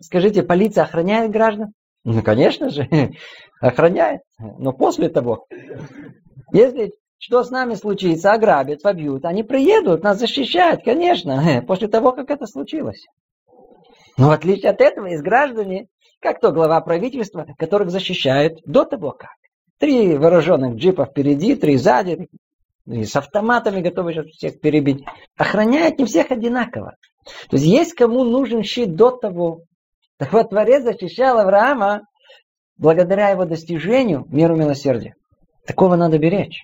[0.01, 1.73] Скажите, полиция охраняет граждан?
[2.03, 2.87] Ну, конечно же,
[3.61, 4.21] охраняет.
[4.39, 5.45] Но после того,
[6.51, 12.31] если что с нами случится, ограбят, побьют, они приедут, нас защищают, конечно, после того, как
[12.31, 13.05] это случилось.
[14.17, 15.87] Но в отличие от этого, есть граждане,
[16.19, 19.31] как то глава правительства, которых защищают до того как.
[19.77, 22.27] Три вооруженных джипа впереди, три сзади,
[22.87, 25.03] и с автоматами готовы сейчас всех перебить.
[25.37, 26.95] Охраняют не всех одинаково.
[27.49, 29.61] То есть есть кому нужен щит до того.
[30.21, 32.03] Так вот, Творец защищал Авраама
[32.77, 35.15] благодаря его достижению меру милосердия.
[35.65, 36.61] Такого надо беречь.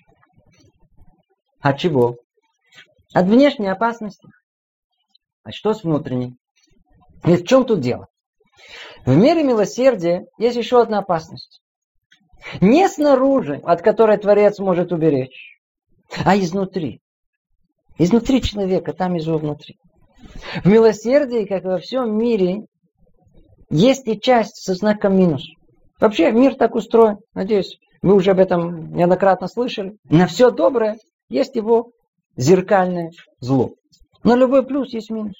[1.58, 2.18] От чего?
[3.12, 4.28] От внешней опасности.
[5.42, 6.36] А что с внутренней?
[7.24, 8.06] И в чем тут дело?
[9.04, 11.60] В мире милосердия есть еще одна опасность.
[12.60, 15.58] Не снаружи, от которой Творец может уберечь,
[16.24, 17.00] а изнутри.
[17.98, 19.80] Изнутри человека, там и внутри.
[20.62, 22.68] В милосердии, как и во всем мире,
[23.70, 25.44] есть и часть со знаком минус.
[26.00, 27.18] Вообще мир так устроен.
[27.34, 29.96] Надеюсь, вы уже об этом неоднократно слышали.
[30.08, 31.90] На все доброе есть его
[32.36, 33.72] зеркальное зло.
[34.24, 35.34] Но любой плюс есть минус.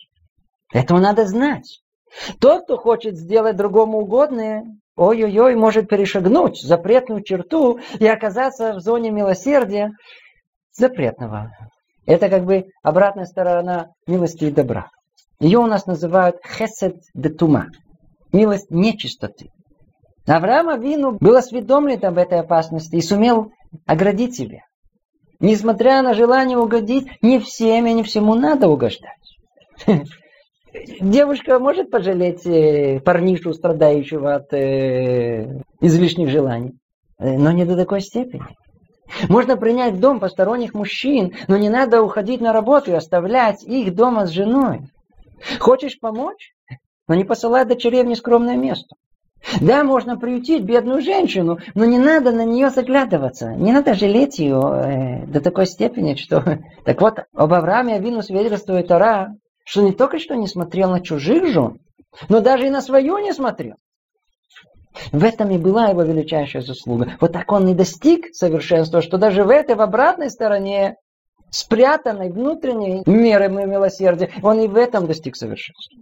[0.72, 1.80] Этого надо знать.
[2.40, 4.64] Тот, кто хочет сделать другому угодное,
[4.96, 9.92] ой-ой-ой, может перешагнуть запретную черту и оказаться в зоне милосердия
[10.72, 11.50] запретного.
[12.06, 14.88] Это как бы обратная сторона милости и добра.
[15.40, 17.68] Ее у нас называют хесед де тума.
[18.32, 19.50] Милость нечистоты.
[20.26, 23.52] Авраам Авину был осведомлен об этой опасности и сумел
[23.86, 24.60] оградить себя.
[25.40, 29.12] Несмотря на желание угодить, не всем и не всему надо угождать.
[31.00, 36.74] Девушка может пожалеть э, парнишу, страдающего от э, излишних желаний,
[37.18, 38.44] э, но не до такой степени.
[39.28, 43.94] Можно принять в дом посторонних мужчин, но не надо уходить на работу и оставлять их
[43.94, 44.80] дома с женой.
[45.58, 46.52] Хочешь помочь?
[47.08, 48.94] Но не посылай дочерей в нескромное место.
[49.60, 53.54] Да, можно приютить бедную женщину, но не надо на нее заглядываться.
[53.54, 56.58] Не надо жалеть ее э, до такой степени, что...
[56.84, 61.46] Так вот, об Аврааме Авину свидетельствует Тора, что не только что не смотрел на чужих
[61.48, 61.78] жен,
[62.28, 63.76] но даже и на свою не смотрел.
[65.12, 67.12] В этом и была его величайшая заслуга.
[67.20, 70.96] Вот так он и достиг совершенства, что даже в этой, в обратной стороне,
[71.50, 75.96] спрятанной внутренней меры милосердия, он и в этом достиг совершенства.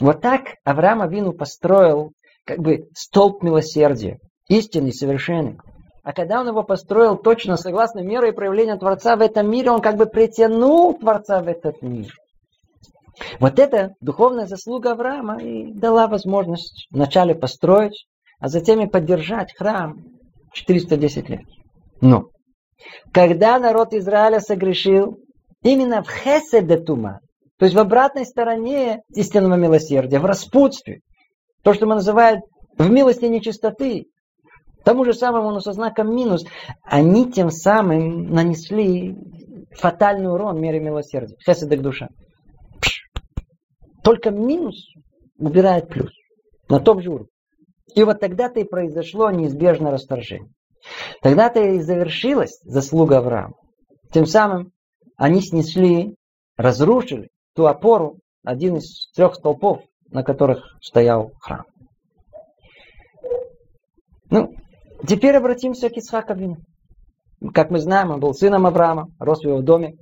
[0.00, 2.12] Вот так Авраам Авину построил
[2.44, 5.58] как бы столб милосердия, истинный, совершенный.
[6.02, 9.80] А когда он его построил точно согласно мере и проявления Творца в этом мире, он
[9.80, 12.12] как бы притянул Творца в этот мир.
[13.40, 18.06] Вот эта духовная заслуга Авраама и дала возможность вначале построить,
[18.38, 20.04] а затем и поддержать храм
[20.52, 21.42] 410 лет.
[22.00, 22.28] Но
[23.12, 25.18] когда народ Израиля согрешил,
[25.62, 27.20] именно в Хеседетума,
[27.64, 31.00] то есть в обратной стороне истинного милосердия, в распутстве,
[31.62, 32.42] то, что мы называем
[32.76, 34.04] в милости нечистоты,
[34.84, 36.44] тому же самому, но со знаком минус,
[36.82, 39.16] они тем самым нанесли
[39.72, 41.36] фатальный урон мере милосердия.
[41.42, 42.08] Хеседек душа.
[44.02, 44.86] Только минус
[45.38, 46.12] убирает плюс.
[46.68, 47.30] На том же уровне.
[47.94, 50.52] И вот тогда-то и произошло неизбежное расторжение.
[51.22, 53.54] Тогда-то и завершилась заслуга Авраама.
[54.12, 54.72] Тем самым
[55.16, 56.14] они снесли,
[56.58, 61.64] разрушили ту опору, один из трех столпов, на которых стоял храм.
[64.30, 64.54] Ну,
[65.06, 66.56] теперь обратимся к Ицхаковину.
[67.52, 69.94] Как мы знаем, он был сыном Авраама, рос в его доме.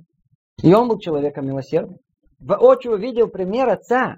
[0.61, 1.97] И он был человеком милосердным
[2.43, 4.17] воочию увидел пример отца,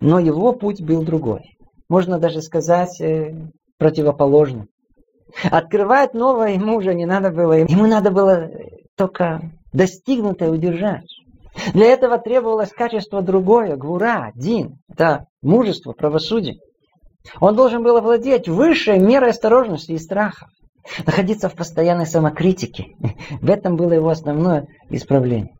[0.00, 1.42] но его путь был другой.
[1.88, 3.34] Можно даже сказать э,
[3.78, 4.66] противоположный.
[5.50, 7.52] Открывать новое ему уже не надо было.
[7.52, 8.48] Ему надо было
[8.96, 9.40] только
[9.72, 11.06] достигнутое удержать.
[11.72, 14.78] Для этого требовалось качество другое, гура, дин.
[14.88, 16.58] Это мужество, правосудие.
[17.40, 20.46] Он должен был овладеть высшей мерой осторожности и страха.
[21.04, 22.94] Находиться в постоянной самокритике.
[23.40, 25.54] В этом было его основное исправление.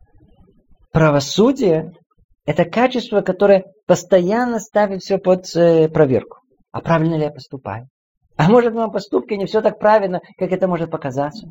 [0.93, 1.91] Правосудие–
[2.45, 6.37] это качество, которое постоянно ставит все под э, проверку.
[6.71, 7.89] А правильно ли я поступаю?
[8.37, 11.49] А может, в моем поступке не все так правильно, как это может показаться?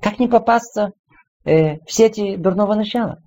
[0.00, 0.90] Как не попасться
[1.44, 3.18] э, в сети дурного начала?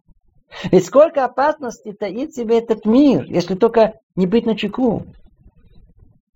[0.71, 5.05] Ведь сколько опасностей таит в себе этот мир, если только не быть начеку.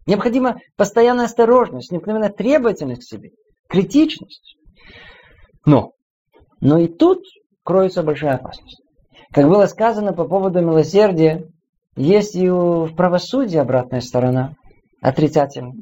[0.05, 3.31] Необходима постоянная осторожность, необыкновенная требовательность к себе,
[3.67, 4.57] критичность.
[5.65, 5.93] Но,
[6.59, 7.23] но и тут
[7.63, 8.81] кроется большая опасность.
[9.31, 11.45] Как было сказано по поводу милосердия,
[11.95, 14.55] есть и в правосудии обратная сторона,
[15.01, 15.75] отрицательная.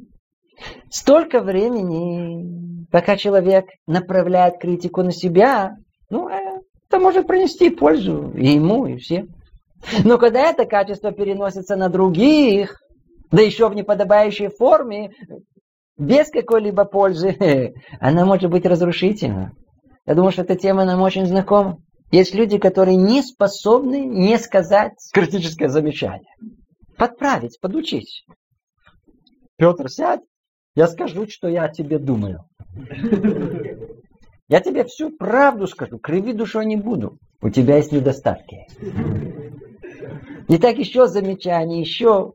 [0.90, 5.76] Столько времени, пока человек направляет критику на себя,
[6.10, 6.28] ну,
[6.98, 9.28] это может принести пользу и ему, и всем.
[10.04, 12.80] Но когда это качество переносится на других,
[13.30, 15.12] да еще в неподобающей форме,
[15.96, 19.52] без какой-либо пользы, она может быть разрушительна.
[20.06, 21.78] Я думаю, что эта тема нам очень знакома.
[22.10, 26.34] Есть люди, которые не способны не сказать критическое замечание.
[26.96, 28.24] Подправить, подучить.
[29.56, 30.22] Петр, сядь,
[30.74, 32.40] я скажу, что я о тебе думаю.
[34.48, 37.18] Я тебе всю правду скажу, криви душой не буду.
[37.42, 38.66] У тебя есть недостатки.
[40.48, 42.32] И так еще замечания, еще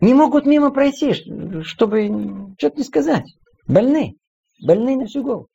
[0.00, 1.64] не могут мимо пройти, чтобы
[2.56, 3.24] что-то не сказать.
[3.66, 4.16] Больны.
[4.64, 5.48] Больны на всю голову.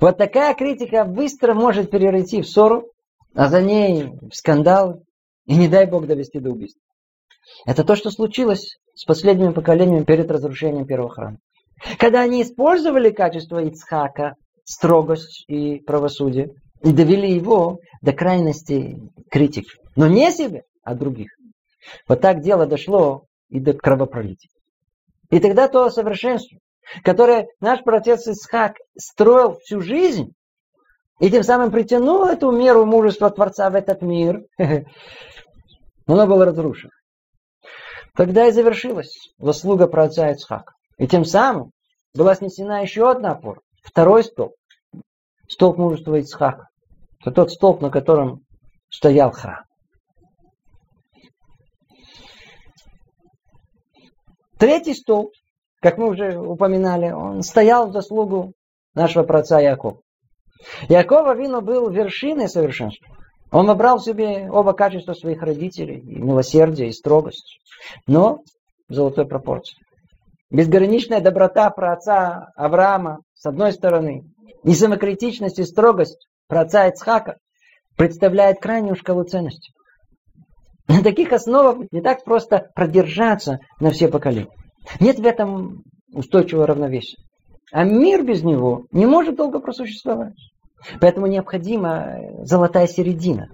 [0.00, 2.90] Вот такая критика быстро может перейти в ссору,
[3.34, 5.02] а за ней в скандал,
[5.44, 6.80] и не дай Бог довести до убийства.
[7.66, 11.38] Это то, что случилось с последними поколениями перед разрушением первого храма.
[11.98, 14.34] Когда они использовали качество Ицхака,
[14.66, 16.50] строгость и правосудие,
[16.82, 18.98] и довели его до крайности
[19.30, 19.70] критики.
[19.94, 21.30] Но не себе, а других.
[22.06, 24.50] Вот так дело дошло и до кровопролития.
[25.30, 26.58] И тогда то совершенство,
[27.02, 30.32] которое наш протец Исхак строил всю жизнь,
[31.20, 36.90] и тем самым притянул эту меру мужества Творца в этот мир, оно было разрушено.
[38.14, 40.72] Тогда и завершилась заслуга праотца Ицхака.
[40.98, 41.70] И тем самым
[42.14, 43.60] была снесена еще одна опора.
[43.82, 44.54] Второй столб.
[45.48, 46.68] Столб мужества Ицхака.
[47.20, 48.40] Это тот столб, на котором
[48.88, 49.64] стоял храм.
[54.58, 55.32] Третий столб,
[55.80, 58.52] как мы уже упоминали, он стоял в заслугу
[58.94, 60.00] нашего праотца Якова.
[60.88, 63.06] Якова Вино был вершиной совершенства.
[63.52, 67.60] Он набрал в себе оба качества своих родителей, и милосердие, и строгость,
[68.06, 68.40] но
[68.88, 69.76] в золотой пропорции.
[70.50, 74.24] Безграничная доброта про отца Авраама, с одной стороны,
[74.64, 77.38] и самокритичность и строгость про отца Ицхака
[77.96, 79.72] представляет крайнюю шкалу ценностей.
[80.88, 84.50] На таких основах не так просто продержаться на все поколения.
[85.00, 85.82] Нет в этом
[86.12, 87.18] устойчивого равновесия.
[87.72, 90.34] А мир без него не может долго просуществовать.
[91.00, 93.48] Поэтому необходима золотая середина,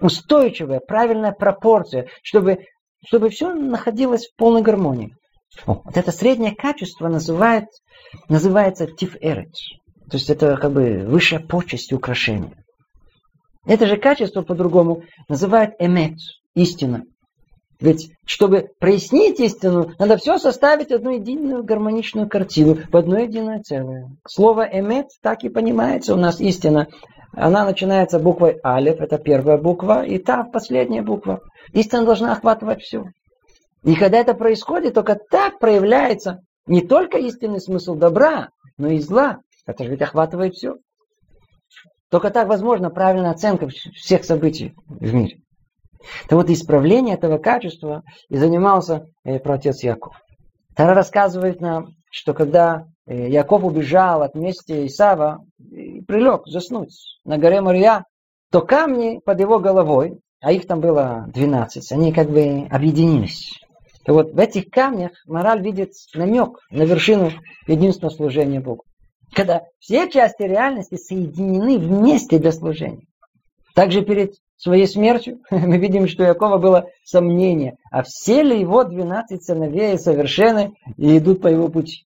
[0.00, 2.66] устойчивая, правильная пропорция, чтобы,
[3.04, 5.14] чтобы все находилось в полной гармонии.
[5.66, 7.66] О, вот это среднее качество называет,
[8.28, 9.52] называется тиферет.
[10.10, 12.52] То есть это как бы высшая почесть и украшение.
[13.66, 16.18] Это же качество по-другому называют эмет,
[16.54, 17.04] истина.
[17.80, 24.10] Ведь, чтобы прояснить истину, надо все составить одну единую гармоничную картину, в одно единое целое.
[24.26, 26.88] Слово «эмет» так и понимается у нас истина.
[27.32, 31.40] Она начинается буквой «алев», это первая буква, и та последняя буква.
[31.72, 33.04] Истина должна охватывать все.
[33.84, 39.38] И когда это происходит, только так проявляется не только истинный смысл добра, но и зла.
[39.68, 40.76] Это же ведь охватывает все.
[42.10, 45.42] Только так возможно правильная оценка всех событий в мире.
[46.30, 50.14] То вот исправление этого качества и занимался э, протец Яков.
[50.74, 56.94] Тара рассказывает нам, что когда э, Яков убежал от мести Исава и прилег заснуть
[57.26, 58.04] на горе Мария,
[58.50, 63.52] то камни под его головой, а их там было 12, они как бы объединились.
[64.06, 67.32] И вот в этих камнях мораль видит намек на вершину
[67.66, 68.84] единственного служения Богу.
[69.32, 73.06] Когда все части реальности соединены вместе для служения.
[73.74, 78.84] Также перед своей смертью мы видим, что у Якова было сомнение, а все ли его
[78.84, 82.04] 12 сыновей совершенны и идут по его пути.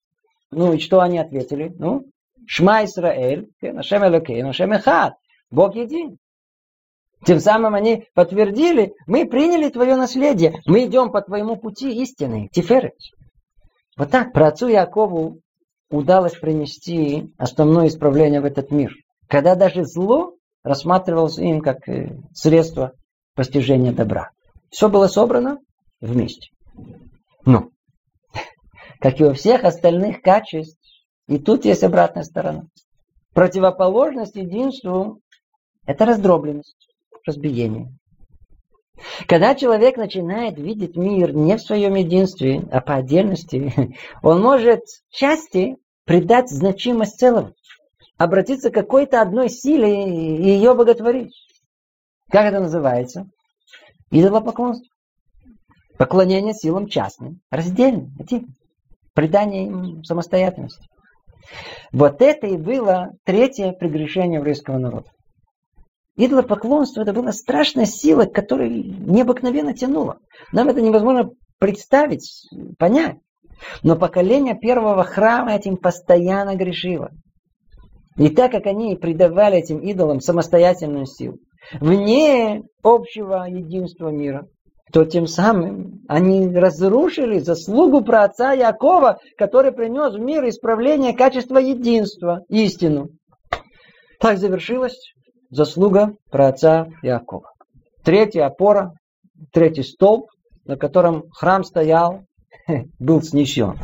[0.52, 1.73] Ну и что они ответили?
[1.77, 2.06] Ну,
[2.46, 5.15] Шма Исраэль, Нашем Элокей, Нашем Эхад,
[5.50, 6.17] Бог един.
[7.25, 12.94] Тем самым они подтвердили, мы приняли твое наследие, мы идем по твоему пути истины, Тиферет.
[13.98, 15.40] Вот так про отцу Якову
[15.96, 18.93] удалось принести основное исправление в этот мир.
[19.27, 22.93] Когда даже зло рассматривалось им как э, средство
[23.35, 24.31] постижения добра.
[24.69, 25.60] Все было собрано
[26.02, 26.50] вместе.
[27.46, 27.69] Но,
[29.00, 30.79] как и у всех остальных качеств,
[31.27, 32.63] и тут есть обратная сторона.
[33.33, 35.19] Противоположность единству–
[35.85, 36.87] это раздробленность,
[37.25, 37.91] разбиение.
[39.27, 43.71] Когда человек начинает видеть мир не в своем единстве, а по отдельности,
[44.23, 47.53] он может части придать значимость целого
[48.17, 51.35] обратиться к какой-то одной силе и ее боготворить.
[52.29, 53.27] Как это называется?
[54.12, 54.87] Идолопоклонство.
[55.97, 58.13] Поклонение силам частным, раздельным,
[59.13, 60.85] придание им самостоятельности.
[61.91, 65.10] Вот это и было третье прегрешение еврейского народа.
[66.17, 70.19] Идолопоклонство это была страшная сила, которая необыкновенно тянула.
[70.51, 71.29] Нам это невозможно
[71.60, 73.17] представить, понять.
[73.83, 77.10] Но поколение первого храма этим постоянно грешило.
[78.17, 81.37] И так как они придавали этим идолам самостоятельную силу,
[81.79, 84.47] вне общего единства мира,
[84.93, 91.58] то тем самым они разрушили заслугу про отца Якова, который принес в мир исправление качества
[91.58, 93.10] единства, истину.
[94.19, 94.97] Так завершилась
[95.49, 97.51] заслуга про отца Якова.
[98.03, 98.93] Третья опора,
[99.51, 100.29] третий столб,
[100.65, 102.25] на котором храм стоял,
[103.00, 103.78] был снесен.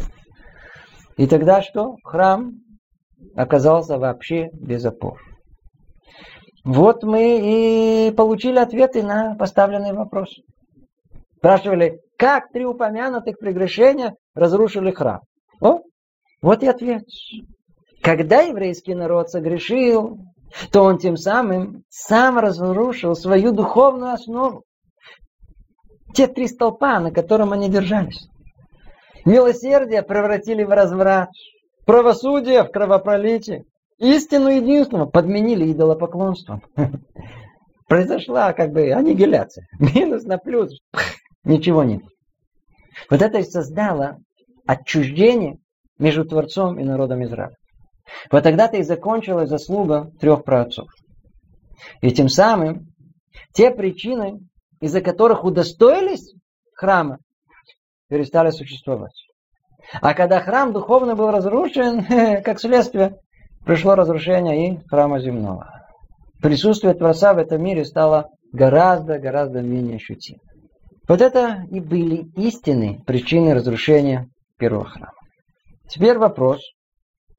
[1.17, 1.97] И тогда что?
[2.03, 2.53] Храм
[3.35, 5.19] оказался вообще без опор.
[6.63, 10.29] Вот мы и получили ответы на поставленный вопрос.
[11.37, 15.21] Спрашивали, как три упомянутых прегрешения разрушили храм?
[15.59, 15.79] О,
[16.41, 17.03] вот и ответ.
[18.03, 20.19] Когда еврейский народ согрешил,
[20.71, 24.63] то он тем самым сам разрушил свою духовную основу.
[26.13, 28.27] Те три столпа, на котором они держались.
[29.25, 31.29] Милосердие превратили в разврат,
[31.85, 33.65] правосудие в кровопролитие,
[33.97, 36.61] истину единственного подменили идолопоклонством.
[37.87, 39.67] Произошла как бы аннигиляция.
[39.79, 40.79] Минус на плюс.
[41.43, 42.01] Ничего нет.
[43.09, 44.17] Вот это и создало
[44.65, 45.57] отчуждение
[45.99, 47.55] между Творцом и народом Израиля.
[48.31, 50.87] Вот тогда-то и закончилась заслуга трех праотцов.
[52.01, 52.87] И тем самым
[53.53, 54.39] те причины,
[54.79, 56.33] из-за которых удостоились
[56.73, 57.19] храма,
[58.11, 59.13] перестали существовать.
[60.01, 62.03] А когда храм духовно был разрушен,
[62.43, 63.15] как следствие,
[63.65, 65.71] пришло разрушение и храма земного.
[66.41, 70.41] Присутствие Творца в этом мире стало гораздо-гораздо менее ощутимо.
[71.07, 75.13] Вот это и были истинные причины разрушения первого храма.
[75.87, 76.59] Теперь вопрос,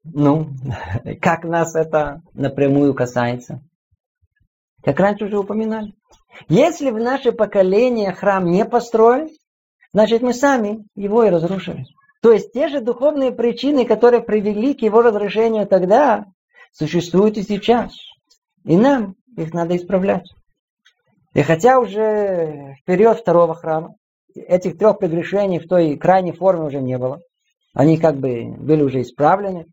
[0.03, 0.49] ну,
[1.21, 3.59] как нас это напрямую касается?
[4.83, 5.93] Как раньше уже упоминали.
[6.49, 9.29] Если в наше поколение храм не построен,
[9.93, 11.85] значит мы сами его и разрушили.
[12.21, 16.25] То есть те же духовные причины, которые привели к его разрушению тогда,
[16.71, 17.93] существуют и сейчас.
[18.63, 20.29] И нам их надо исправлять.
[21.33, 23.95] И хотя уже в период второго храма
[24.35, 27.19] этих трех прегрешений в той крайней форме уже не было,
[27.73, 29.65] они как бы были уже исправлены,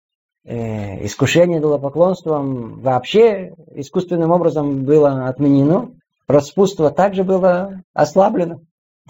[0.44, 5.92] э, искушение идолопоклонством вообще искусственным образом было отменено,
[6.26, 8.60] распутство также было ослаблено.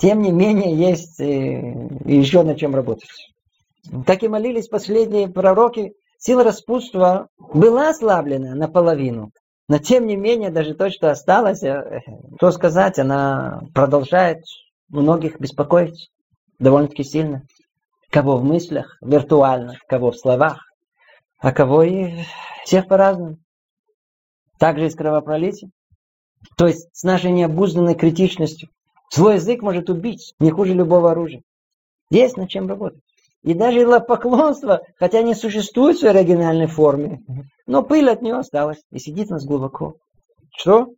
[0.00, 3.10] Тем не менее, есть э, еще над чем работать.
[4.06, 5.92] Так и молились последние пророки.
[6.18, 9.30] Сила распутства была ослаблена наполовину,
[9.68, 12.00] но тем не менее, даже то, что осталось, э,
[12.38, 14.42] то сказать, она продолжает
[14.88, 16.10] многих беспокоить
[16.58, 17.42] довольно-таки сильно.
[18.10, 20.64] Кого в мыслях, виртуально, кого в словах,
[21.38, 22.22] а кого и
[22.64, 23.36] всех по-разному.
[24.58, 25.72] Также и с кровопролитием.
[26.56, 28.70] То есть с нашей необузданной критичностью.
[29.12, 31.42] Злой язык может убить не хуже любого оружия.
[32.10, 33.02] Есть над чем работать.
[33.42, 37.22] И даже поклонство, хотя не существует в своей оригинальной форме,
[37.66, 39.96] но пыль от него осталась и сидит у нас глубоко.
[40.54, 40.88] Что?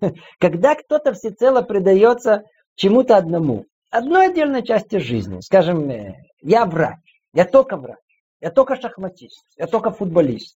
[0.38, 2.44] Когда кто-то всецело предается
[2.74, 6.98] чему-то одному, одной отдельной части жизни, скажем, э, я врач,
[7.32, 7.98] я только врач,
[8.40, 10.56] я только шахматист, я только футболист,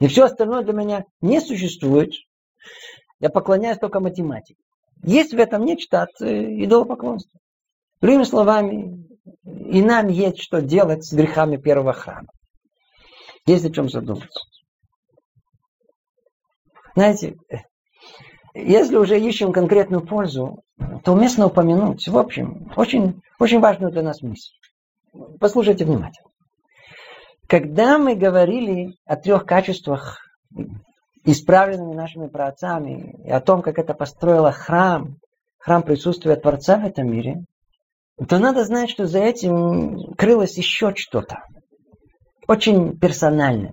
[0.00, 2.12] и все остальное для меня не существует,
[3.20, 4.58] я поклоняюсь только математике.
[5.02, 7.40] Есть в этом нечто от э, идолопоклонства.
[8.00, 9.06] Другими словами,
[9.44, 12.28] и нам есть что делать с грехами первого храма.
[13.46, 14.40] Есть о чем задуматься.
[16.94, 17.36] Знаете,
[18.54, 20.62] если уже ищем конкретную пользу,
[21.04, 24.52] то уместно упомянуть, в общем, очень, очень важную для нас мысль.
[25.40, 26.28] Послушайте внимательно.
[27.48, 30.18] Когда мы говорили о трех качествах,
[31.24, 35.16] исправленными нашими праотцами, и о том, как это построило храм,
[35.58, 37.44] храм присутствия Творца в этом мире,
[38.28, 41.38] то надо знать, что за этим крылось еще что-то.
[42.48, 43.72] Очень персональное.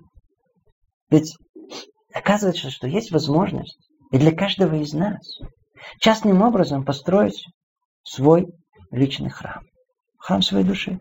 [1.10, 1.36] Ведь
[2.12, 3.78] оказывается, что есть возможность
[4.12, 5.20] и для каждого из нас
[5.98, 7.46] частным образом построить
[8.02, 8.46] свой
[8.90, 9.62] личный храм.
[10.18, 10.98] Храм своей души.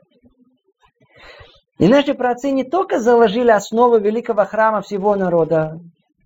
[1.78, 5.80] И наши праотцы не только заложили основу великого храма всего народа,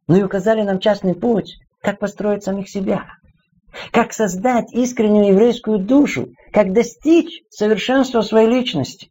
[0.08, 3.06] но и указали нам частный путь, как построить самих себя.
[3.92, 9.10] Как создать искреннюю еврейскую душу, как достичь совершенства своей личности.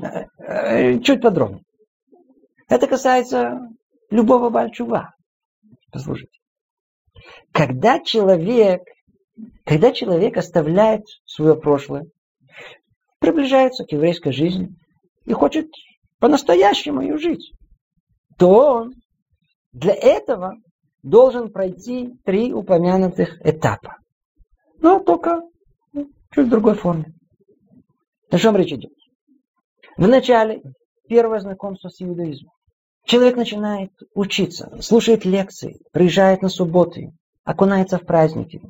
[0.00, 1.64] Э, э, чуть подробнее.
[2.68, 3.68] Это касается
[4.10, 5.14] любого бальчува.
[5.90, 6.38] Послушайте.
[7.52, 8.82] Когда человек,
[9.64, 12.06] когда человек оставляет свое прошлое,
[13.18, 14.74] приближается к еврейской жизни
[15.24, 15.68] и хочет
[16.18, 17.52] по-настоящему ее жить,
[18.38, 18.94] то он
[19.72, 20.54] для этого
[21.02, 23.96] должен пройти три упомянутых этапа.
[24.78, 25.42] Но только
[25.92, 27.12] ну, чуть в другой форме.
[28.30, 28.92] О чем речь идет?
[29.96, 30.62] Вначале
[31.08, 32.52] первое знакомство с иудаизмом.
[33.04, 37.10] Человек начинает учиться, слушает лекции, приезжает на субботы,
[37.44, 38.60] окунается в праздники.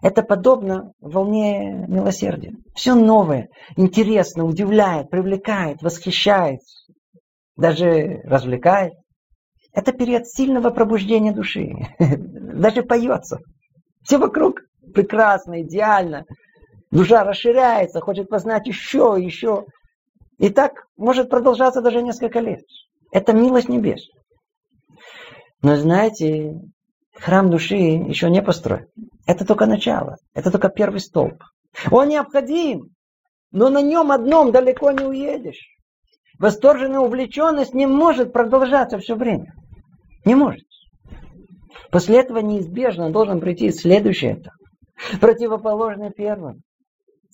[0.00, 2.54] Это подобно волне милосердия.
[2.74, 6.60] Все новое, интересно, удивляет, привлекает, восхищает,
[7.56, 8.92] даже развлекает.
[9.74, 11.72] Это период сильного пробуждения души.
[11.98, 13.40] Даже поется.
[14.02, 14.60] Все вокруг
[14.94, 16.24] прекрасно, идеально.
[16.92, 19.64] Душа расширяется, хочет познать еще, еще.
[20.38, 22.60] И так может продолжаться даже несколько лет.
[23.10, 24.08] Это милость небес.
[25.60, 26.60] Но знаете,
[27.14, 28.86] храм души еще не построен.
[29.26, 30.16] Это только начало.
[30.34, 31.42] Это только первый столб.
[31.90, 32.90] Он необходим,
[33.50, 35.66] но на нем одном далеко не уедешь.
[36.38, 39.52] Восторженная увлеченность не может продолжаться все время.
[40.24, 40.64] Не может.
[41.90, 44.54] После этого неизбежно должен прийти следующий этап.
[45.20, 46.60] Противоположный первому.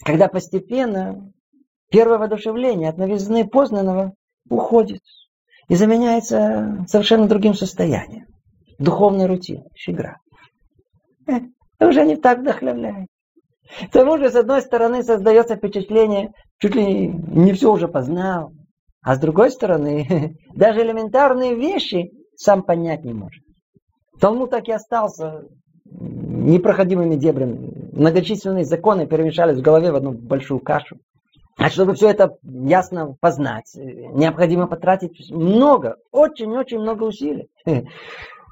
[0.04, 1.30] Когда постепенно
[1.90, 4.14] первое воодушевление от новизны познанного
[4.48, 5.02] уходит
[5.68, 8.26] и заменяется совершенно другим состоянием.
[8.78, 10.16] Духовной рутиной, игра.
[11.26, 13.08] Это уже не так вдохновляет.
[13.88, 18.52] К тому же, с одной стороны, создается впечатление, чуть ли не все уже познал,
[19.00, 22.10] а с другой стороны, даже элементарные вещи
[22.40, 23.44] сам понять не может.
[24.18, 25.44] Талмуд так и остался
[25.84, 27.90] непроходимыми дебрями.
[27.92, 30.96] Многочисленные законы перемешались в голове в одну большую кашу.
[31.58, 37.50] А чтобы все это ясно познать, необходимо потратить много, очень-очень много усилий.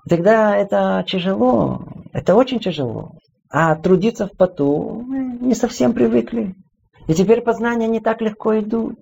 [0.09, 1.81] Тогда это тяжело,
[2.13, 3.13] это очень тяжело.
[3.51, 5.03] А трудиться в поту
[5.41, 6.55] не совсем привыкли.
[7.07, 8.99] И теперь познания не так легко идут.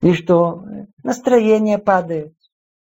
[0.00, 0.64] И что?
[1.04, 2.32] Настроение падает.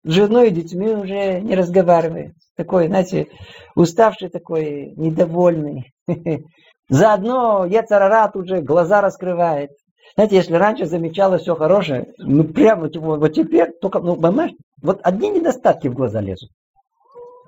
[0.07, 2.35] С женой и детьми уже не разговаривает.
[2.57, 3.27] Такой, знаете,
[3.75, 5.93] уставший такой, недовольный.
[6.89, 9.71] Заодно Ецарарат уже глаза раскрывает.
[10.15, 15.01] Знаете, если раньше замечалось все хорошее, ну прямо вот, вот теперь только, ну понимаешь, вот
[15.03, 16.51] одни недостатки в глаза лезут.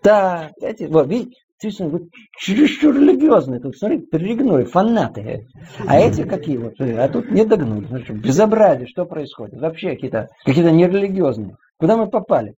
[0.03, 1.37] Да, эти, вот, видите,
[1.85, 2.03] вот
[2.41, 5.47] чересчур религиозные, тут, смотри, перегнули, фанаты.
[5.87, 7.87] А эти какие вот, а тут не догнули.
[8.15, 9.61] Безобразие, что происходит?
[9.61, 11.55] Вообще какие-то какие нерелигиозные.
[11.79, 12.55] Куда мы попали?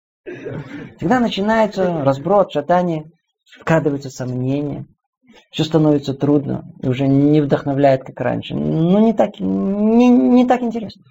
[0.99, 3.11] Тогда начинается разброд, шатание,
[3.61, 4.87] вкрадываются сомнения.
[5.51, 8.55] Все становится трудно и уже не вдохновляет, как раньше.
[8.55, 11.05] Но не так, не, не так интересно.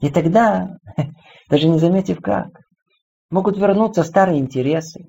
[0.00, 0.76] И тогда,
[1.50, 2.48] даже не заметив как,
[3.30, 5.04] могут вернуться старые интересы,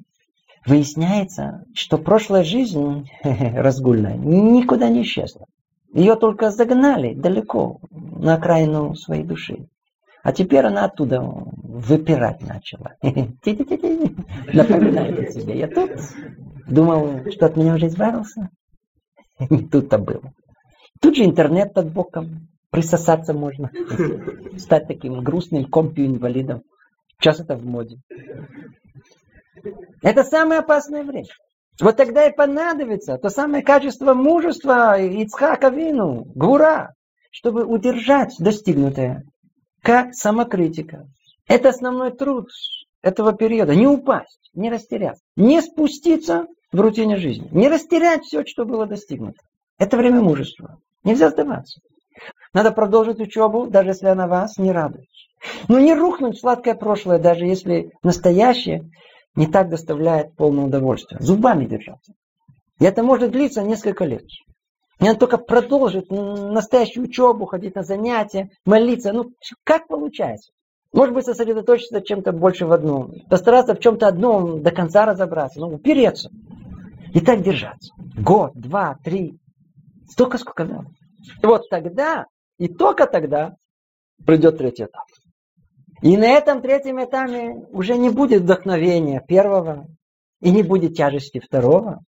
[0.65, 5.45] Выясняется, что прошлая жизнь разгульная никуда не исчезла.
[5.93, 9.67] Ее только загнали далеко, на окраину своей души.
[10.23, 12.95] А теперь она оттуда выпирать начала.
[13.01, 15.59] Напоминает о себе.
[15.59, 15.91] Я тут
[16.67, 18.49] думал, что от меня уже избавился.
[19.49, 20.33] Не тут-то было.
[21.01, 22.47] Тут же интернет под боком.
[22.71, 23.71] Присосаться можно.
[24.57, 26.61] Стать таким грустным компью-инвалидом.
[27.19, 27.97] Сейчас это в моде.
[30.01, 31.27] Это самое опасное время.
[31.81, 36.93] Вот тогда и понадобится то самое качество мужества Ицхака Вину, гура,
[37.31, 39.23] чтобы удержать достигнутое,
[39.81, 41.05] как самокритика.
[41.47, 42.47] Это основной труд
[43.01, 43.75] этого периода.
[43.75, 49.39] Не упасть, не растеряться, не спуститься в рутине жизни, не растерять все, что было достигнуто.
[49.77, 50.77] Это время мужества.
[51.03, 51.79] Нельзя сдаваться.
[52.53, 55.07] Надо продолжить учебу, даже если она вас не радует.
[55.67, 58.89] Но не рухнуть в сладкое прошлое, даже если настоящее
[59.35, 61.21] не так доставляет полное удовольствие.
[61.21, 62.13] Зубами держаться.
[62.79, 64.23] И это может длиться несколько лет.
[64.99, 69.13] И он только продолжит настоящую учебу, ходить на занятия, молиться.
[69.13, 69.31] Ну,
[69.63, 70.51] как получается?
[70.91, 73.13] Может быть, сосредоточиться чем-то больше в одном.
[73.29, 75.59] Постараться в чем-то одном до конца разобраться.
[75.59, 76.29] Ну, упереться.
[77.13, 77.93] И так держаться.
[78.17, 79.39] Год, два, три.
[80.09, 80.87] Столько, сколько надо.
[81.41, 82.25] И вот тогда,
[82.57, 83.55] и только тогда
[84.25, 85.05] придет третий этап.
[86.01, 89.87] И на этом третьем этапе уже не будет вдохновения первого
[90.41, 91.99] и не будет тяжести второго.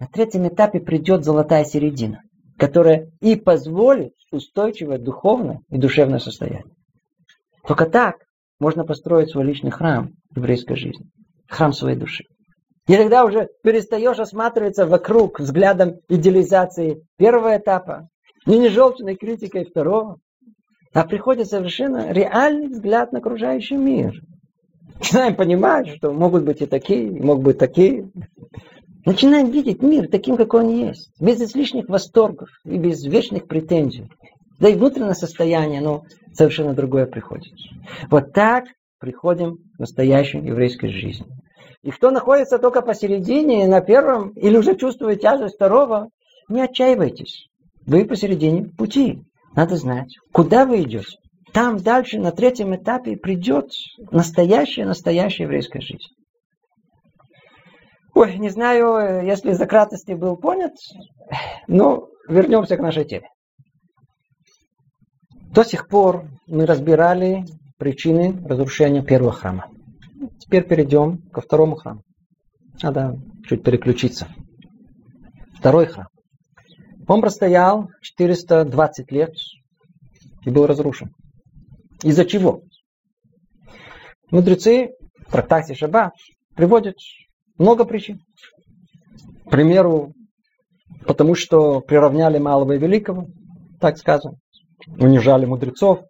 [0.00, 2.22] На третьем этапе придет золотая середина,
[2.56, 6.64] которая и позволит устойчивое духовное и душевное состояние.
[7.66, 8.16] Только так
[8.58, 11.04] можно построить свой личный храм еврейской жизни,
[11.48, 12.24] храм своей души.
[12.86, 18.08] И тогда уже перестаешь осматриваться вокруг взглядом идеализации первого этапа,
[18.46, 20.16] и не желчной критикой второго,
[20.94, 24.14] а приходит совершенно реальный взгляд на окружающий мир.
[24.98, 28.10] Начинаем понимать, что могут быть и такие, и могут быть такие.
[29.06, 31.10] Начинаем видеть мир таким, какой он есть.
[31.20, 34.08] Без излишних восторгов и без вечных претензий.
[34.58, 36.02] Да и внутреннее состояние, оно
[36.34, 37.52] совершенно другое приходит.
[38.10, 38.64] Вот так
[38.98, 41.26] приходим к настоящей еврейской жизни.
[41.82, 46.10] И кто находится только посередине, на первом, или уже чувствует тяжесть второго,
[46.48, 47.46] не отчаивайтесь.
[47.86, 49.22] Вы посередине пути.
[49.56, 51.16] Надо знать, куда вы идете.
[51.52, 53.70] Там дальше, на третьем этапе, придет
[54.12, 56.04] настоящая, настоящая еврейская жизнь.
[58.14, 60.72] Ой, не знаю, если за кратости был понят,
[61.68, 63.28] но вернемся к нашей теме.
[65.52, 67.44] До сих пор мы разбирали
[67.78, 69.70] причины разрушения первого храма.
[70.38, 72.02] Теперь перейдем ко второму храму.
[72.82, 74.28] Надо чуть переключиться.
[75.54, 76.08] Второй храм.
[77.08, 79.34] Он простоял 420 лет
[80.44, 81.12] и был разрушен.
[82.02, 82.62] Из-за чего?
[84.30, 84.90] Мудрецы
[85.26, 86.12] в трактате Шаббат
[86.54, 86.96] приводят
[87.60, 88.20] много причин.
[89.46, 90.14] К примеру,
[91.06, 93.26] потому что приравняли малого и великого,
[93.78, 94.38] так сказано.
[94.98, 96.00] Унижали мудрецов,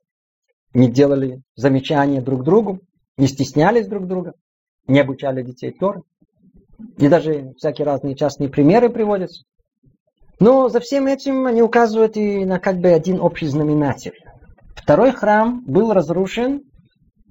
[0.73, 2.79] не делали замечания друг другу,
[3.17, 4.33] не стеснялись друг друга,
[4.87, 6.03] не обучали детей Торы.
[6.97, 9.43] И даже всякие разные частные примеры приводятся.
[10.39, 14.15] Но за всем этим они указывают и на как бы один общий знаменатель.
[14.77, 16.63] Второй храм был разрушен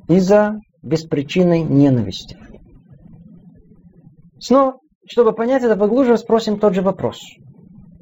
[0.07, 2.37] из-за беспричинной ненависти.
[4.39, 7.19] Снова, чтобы понять это поглубже, спросим тот же вопрос.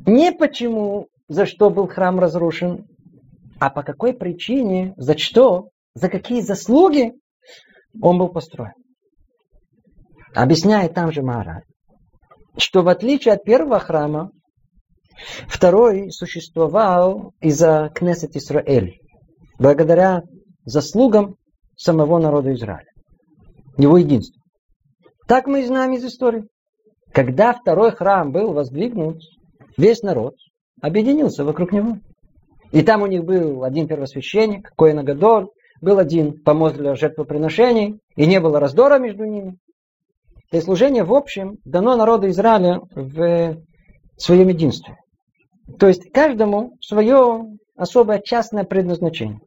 [0.05, 2.85] Не почему, за что был храм разрушен,
[3.59, 7.13] а по какой причине, за что, за какие заслуги
[8.01, 8.73] он был построен.
[10.35, 11.63] Объясняет там же Мара,
[12.57, 14.31] что в отличие от первого храма,
[15.47, 18.99] второй существовал из-за Кнессет Исраэль,
[19.57, 20.21] благодаря
[20.63, 21.35] заслугам
[21.75, 22.91] самого народа Израиля,
[23.77, 24.39] его единства.
[25.27, 26.45] Так мы и знаем из истории.
[27.11, 29.21] Когда второй храм был воздвигнут,
[29.77, 30.35] весь народ
[30.81, 31.97] объединился вокруг него.
[32.71, 35.47] И там у них был один первосвященник, Коэн Гадоль,
[35.81, 39.57] был один помост для жертвоприношений, и не было раздора между ними.
[40.51, 43.57] И служение, в общем, дано народу Израиля в
[44.17, 44.97] своем единстве.
[45.77, 49.41] То есть каждому свое особое частное предназначение.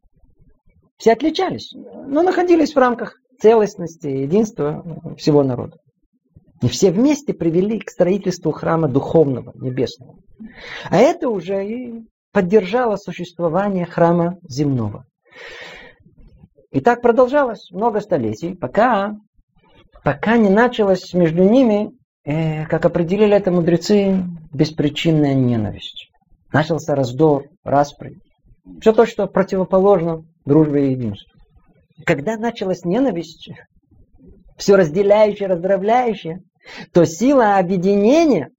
[0.98, 4.84] Все отличались, но находились в рамках целостности и единства
[5.16, 5.76] всего народа.
[6.62, 10.16] И все вместе привели к строительству храма духовного, небесного.
[10.90, 15.04] А это уже и поддержало существование храма земного.
[16.70, 19.16] И так продолжалось много столетий, пока,
[20.04, 21.90] пока не началось между ними,
[22.24, 24.22] э, как определили это мудрецы,
[24.52, 26.10] беспричинная ненависть.
[26.52, 28.18] Начался раздор, распри.
[28.80, 31.39] Все то, что противоположно дружбе и единству.
[32.06, 33.50] Когда началась ненависть,
[34.56, 36.42] все разделяющее, раздравляющее,
[36.92, 38.50] то сила объединения,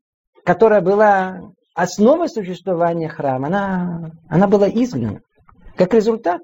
[0.43, 1.41] которая была
[1.73, 5.21] основой существования храма, она, она была изгнана.
[5.75, 6.41] Как результат,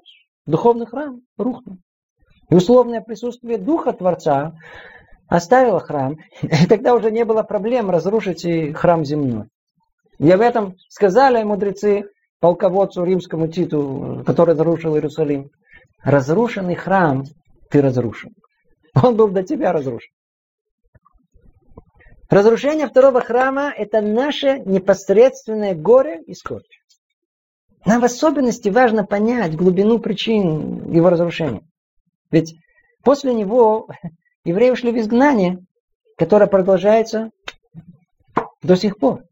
[0.48, 1.76] Духовный храм рухнул.
[2.48, 4.54] И условное присутствие Духа Творца
[5.28, 6.16] оставило храм.
[6.40, 9.44] И тогда уже не было проблем разрушить и храм земной.
[10.18, 12.08] И об этом сказали мудрецы
[12.40, 15.50] полководцу римскому Титу, который разрушил Иерусалим.
[16.02, 17.24] Разрушенный храм
[17.70, 18.34] ты разрушен.
[18.94, 20.10] Он был до тебя разрушен.
[22.30, 26.66] Разрушение второго храма– это наше непосредственное горе и скорбь.
[27.86, 31.62] Нам в особенности важно понять глубину причин его разрушения.
[32.30, 32.54] Ведь
[33.02, 33.88] после него
[34.44, 35.58] евреи ушли в изгнание,
[36.18, 37.30] которое продолжается
[38.62, 39.22] до сих пор.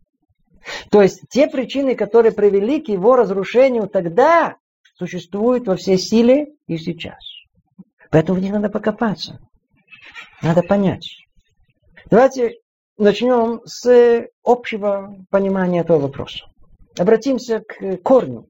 [0.90, 4.56] То есть те причины, которые привели к его разрушению тогда,
[4.98, 7.18] существуют во всей силе и сейчас.
[8.10, 9.38] Поэтому в них надо покопаться.
[10.42, 11.08] Надо понять.
[12.10, 12.54] Давайте
[12.98, 16.46] начнем с общего понимания этого вопроса.
[16.98, 18.48] Обратимся к корню,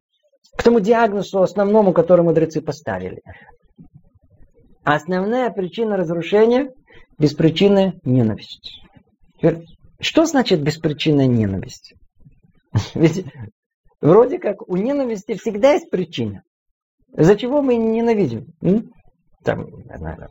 [0.56, 3.22] к тому диагнозу основному, который мудрецы поставили.
[4.84, 6.70] Основная причина разрушения–
[7.18, 8.80] беспричинная ненависть.
[9.98, 11.94] Что значит беспричинная ненависть?
[12.94, 13.24] Ведь
[14.00, 16.42] вроде как у ненависти всегда есть причина.
[17.12, 18.46] За чего мы ненавидим?
[19.42, 19.66] Там,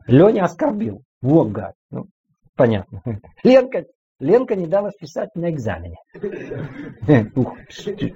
[0.08, 1.02] Леня оскорбил.
[1.22, 1.74] Вот гад.
[1.90, 2.06] Ну,
[2.56, 3.02] понятно.
[3.44, 3.86] Ленка
[4.20, 5.98] Ленка не дала списать на экзамене.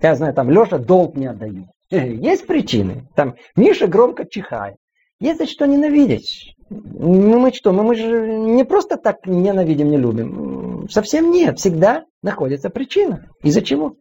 [0.00, 1.66] Я знаю, там Леша долг не отдает.
[1.90, 3.08] Есть причины.
[3.14, 4.76] Там Миша громко чихает.
[5.20, 6.54] Есть за что ненавидеть.
[6.68, 10.88] Ну мы что, мы, мы же не просто так ненавидим, не любим.
[10.90, 11.58] Совсем нет.
[11.58, 13.28] Всегда находится причина.
[13.42, 13.96] Из-за чего?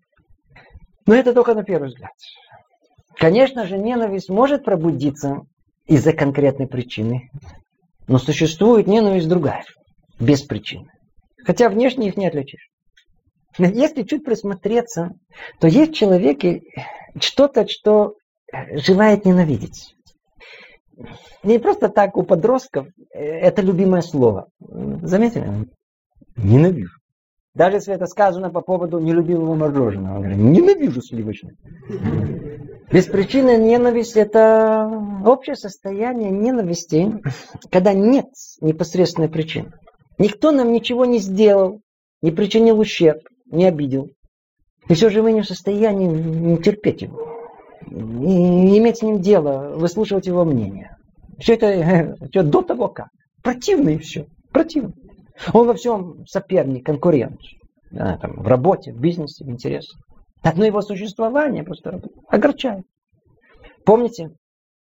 [1.05, 2.11] Но это только на первый взгляд.
[3.17, 5.41] Конечно же, ненависть может пробудиться
[5.85, 7.29] из-за конкретной причины.
[8.07, 9.63] Но существует ненависть другая,
[10.19, 10.89] без причины.
[11.43, 12.69] Хотя внешне их не отличишь.
[13.57, 15.11] Если чуть присмотреться,
[15.59, 16.61] то есть в человеке
[17.19, 18.15] что-то, что
[18.71, 19.95] желает ненавидеть.
[21.43, 24.47] Не просто так у подростков э, это любимое слово.
[24.59, 25.67] Заметили?
[26.37, 26.97] Ненавижу.
[27.55, 30.15] Даже если это сказано по поводу нелюбимого мороженого.
[30.15, 31.55] Он говорит, ненавижу сливочное.
[32.91, 34.91] Без причины ненависть– это
[35.25, 37.13] общее состояние ненависти,
[37.71, 38.27] когда нет
[38.59, 39.71] непосредственной причины.
[40.17, 41.79] Никто нам ничего не сделал,
[42.21, 44.09] не причинил ущерб, не обидел.
[44.89, 47.19] И все же мы не в состоянии не терпеть его.
[47.89, 50.97] И иметь с ним дело, выслушивать его мнение.
[51.39, 53.07] Все это все до того как.
[53.41, 54.25] Противно и все.
[54.51, 54.93] Противно.
[55.53, 57.39] Он во всем соперник, конкурент.
[57.91, 59.99] Да, там, в работе, в бизнесе, в интересах.
[60.41, 62.85] Одно его существование просто огорчает.
[63.85, 64.31] Помните,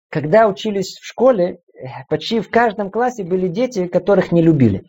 [0.09, 1.59] когда учились в школе,
[2.09, 4.83] почти в каждом классе были дети, которых не любили.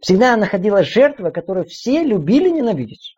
[0.00, 3.14] Всегда находилась жертва, которую все любили ненавидеть.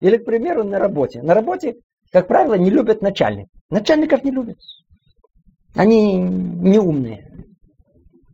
[0.00, 1.22] Или, к примеру, на работе.
[1.22, 1.76] На работе,
[2.10, 3.48] как правило, не любят начальник.
[3.70, 4.56] Начальников не любят.
[5.74, 7.28] Они не умные.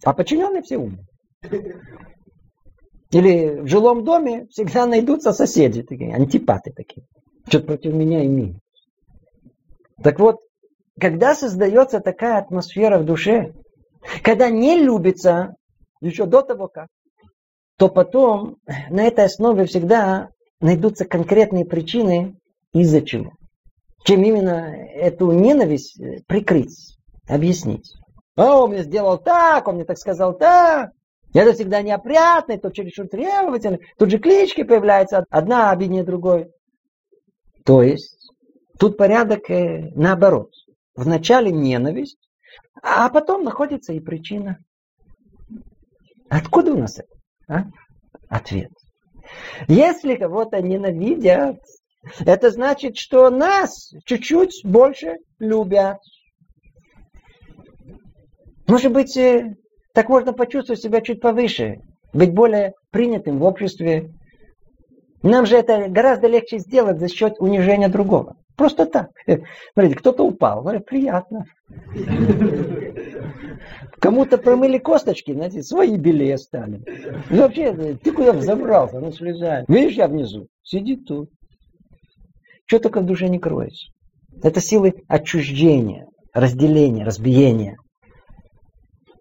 [0.05, 1.05] А подчиненные все умные.
[3.11, 7.07] Или в жилом доме всегда найдутся соседи, такие, антипаты такие.
[7.49, 8.59] Что-то против меня имеют.
[10.03, 10.41] Так вот,
[11.01, 13.53] когда создается такая атмосфера в душе,
[14.23, 15.55] когда не любится,
[16.01, 16.89] еще до того как,
[17.79, 18.57] то потом
[18.91, 20.31] на этой основе всегда
[20.61, 22.37] найдутся конкретные причины,
[22.73, 23.33] из-за чего.
[24.05, 26.97] Чем именно эту ненависть прикрыть,
[27.29, 27.93] объяснить.
[28.37, 30.91] А он мне сделал так, он мне так сказал так.
[31.37, 33.81] Это всегда неопрятный, то чересчур требовательный.
[33.99, 36.51] Тут же клички появляются, одна обиднее другой.
[37.63, 38.31] То есть,
[38.79, 40.51] тут порядок э, наоборот.
[40.95, 42.17] Вначале ненависть,
[42.83, 44.57] а потом находится и причина.
[46.31, 47.09] Откуда у нас это?
[47.49, 47.65] А?
[48.31, 48.73] Ответ.
[49.69, 51.59] Если кого-то ненавидят,
[52.25, 55.99] это значит, что нас чуть-чуть больше любят.
[58.67, 59.55] Может быть, э,
[59.97, 61.81] так можно почувствовать себя чуть повыше,
[62.13, 64.13] быть более принятым в обществе.
[65.23, 68.37] Нам же это гораздо легче сделать за счет унижения другого.
[68.57, 69.09] Просто так.
[69.73, 70.61] Смотрите, кто-то упал.
[70.61, 71.47] Говорит, приятно.
[73.99, 76.83] Кому-то промыли косточки, знаете, свои белее стали.
[77.31, 79.01] Ну, вообще, ты куда взобрался?
[79.01, 79.65] Ну, слезай.
[79.67, 80.49] Видишь, я внизу.
[80.63, 81.31] Сиди тут.
[82.67, 83.87] Что только в душе не кроется.
[84.43, 87.79] Это силы отчуждения, разделения, разбиения.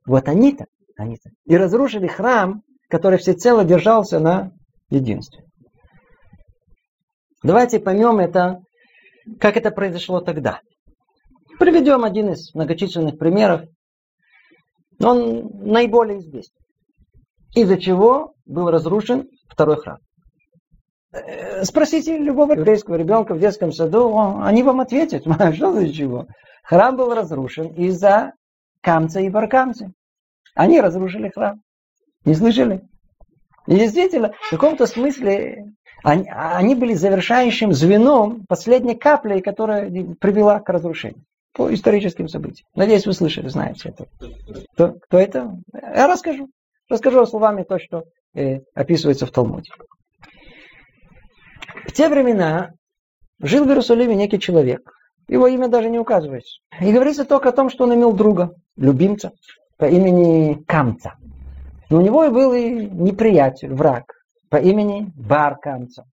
[0.06, 0.66] Вот они-то,
[0.97, 1.30] они-то.
[1.45, 4.51] И разрушили храм, который всецело держался на
[4.89, 5.43] единстве.
[7.43, 8.60] Давайте поймем это,
[9.39, 10.62] как это произошло тогда.
[11.60, 13.62] Приведем один из многочисленных примеров.
[14.99, 16.60] Он наиболее известен.
[17.56, 19.97] Из-за чего был разрушен второй храм.
[21.12, 25.24] Э, спросите любого еврейского ребенка в детском саду, они вам ответят,
[25.56, 26.26] что за чего.
[26.64, 28.34] Храм был разрушен из-за
[28.86, 29.91] камца и баркамцы.
[30.53, 31.59] Они разрушили храм.
[32.23, 32.81] Не слышали?
[33.65, 35.73] И действительно, в каком-то смысле
[36.03, 41.23] они, они были завершающим звеном, последней каплей, которая привела к разрушению.
[41.51, 42.67] По историческим событиям.
[42.75, 44.07] Надеюсь, вы слышали, знаете это.
[44.73, 45.57] Кто, кто это?
[45.73, 46.49] Я расскажу.
[46.89, 48.03] Расскажу словами то, что
[48.36, 49.71] э, описывается в Талмуде.
[51.88, 52.73] В те времена
[53.39, 54.94] жил в Иерусалиме некий человек.
[55.28, 56.59] Его имя даже не указывается.
[56.80, 59.32] И говорится только о том, что он имел друга, любимца
[59.78, 61.15] по имени Камца.
[61.89, 64.05] Но у него и был и неприятель, враг
[64.49, 66.05] по имени Бар Камца.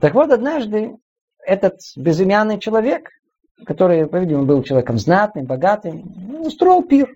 [0.00, 0.96] Так вот, однажды
[1.44, 3.08] этот безымянный человек,
[3.64, 7.14] который, по-видимому, был человеком знатным, богатым, устроил пир.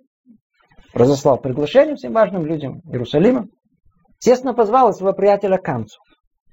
[0.94, 3.46] Разослал приглашение всем важным людям Иерусалима.
[4.20, 6.00] Естественно, позвал своего приятеля Камцу.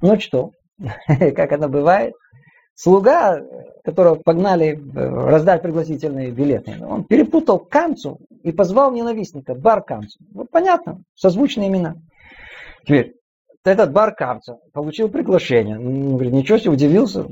[0.01, 0.51] Ну что,
[1.07, 2.13] как это бывает,
[2.75, 3.41] слуга,
[3.83, 10.19] которого погнали раздать пригласительные билеты, он перепутал Камцу и позвал ненавистника, Бар Камцу.
[10.33, 11.95] Вот понятно, созвучные имена.
[12.83, 13.15] Теперь,
[13.63, 15.79] этот Бар Камца получил приглашение.
[15.79, 17.25] Он говорит, ничего себе, удивился,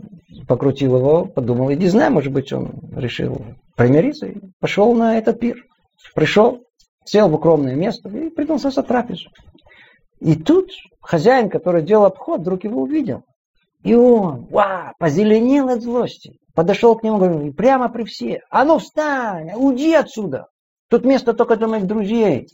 [0.48, 3.39] покрутил его, подумал, иди знай, может быть, он решил
[3.76, 5.64] примириться и пошел на этот пир.
[6.16, 6.64] Пришел,
[7.06, 9.30] сел в укромное место и принялся за трапезу.
[10.20, 10.72] И тут
[11.02, 13.24] хозяин, который делал обход, вдруг его увидел.
[13.84, 16.38] И он, ва, позеленел от злости.
[16.54, 18.42] Подошел к нему, говорит, прямо при все.
[18.50, 20.48] А ну встань, уйди отсюда.
[20.90, 22.48] Тут место только для моих друзей.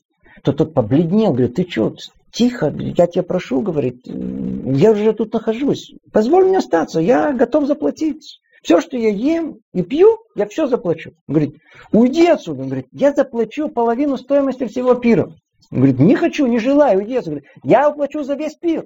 [0.43, 1.93] То тот побледнел, говорит, ты что,
[2.31, 5.93] тихо, я тебя прошу, говорит, я уже тут нахожусь.
[6.13, 8.39] Позволь мне остаться, я готов заплатить.
[8.61, 11.11] Все, что я ем и пью, я все заплачу.
[11.27, 11.55] Он говорит,
[11.91, 12.61] уйди отсюда.
[12.61, 15.25] Он говорит, я заплачу половину стоимости всего пира.
[15.71, 17.19] Он говорит, не хочу, не желаю, уйди.
[17.19, 18.85] Говорит, я уплачу за весь пир.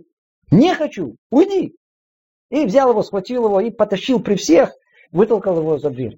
[0.51, 1.75] Не хочу, уйди.
[2.49, 4.71] И взял его, схватил его и потащил при всех,
[5.11, 6.17] вытолкал его за дверь.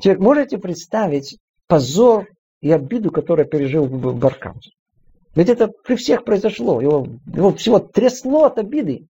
[0.00, 2.28] Теперь можете представить позор
[2.60, 4.60] и обиду, которую пережил Баркан.
[5.34, 6.80] Ведь это при всех произошло.
[6.80, 9.06] Его, его всего трясло от обиды.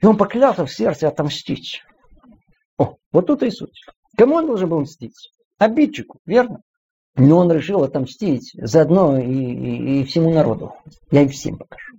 [0.00, 1.82] И он поклялся в сердце отомстить.
[2.78, 3.84] О, вот тут и суть.
[4.16, 5.30] Кому он должен был мстить?
[5.58, 6.60] Обидчику, верно?
[7.14, 10.74] Но он решил отомстить заодно и, и, и всему народу.
[11.10, 11.96] Я и всем покажу.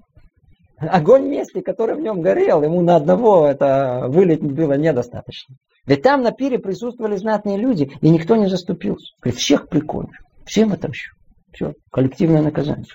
[0.89, 5.55] Огонь мести, который в нем горел, ему на одного это вылить было недостаточно.
[5.86, 9.13] Ведь там на пире присутствовали знатные люди, и никто не заступился.
[9.21, 11.13] Говорит, всех прикончу, всем отомщу.
[11.51, 12.86] Все, коллективное наказание.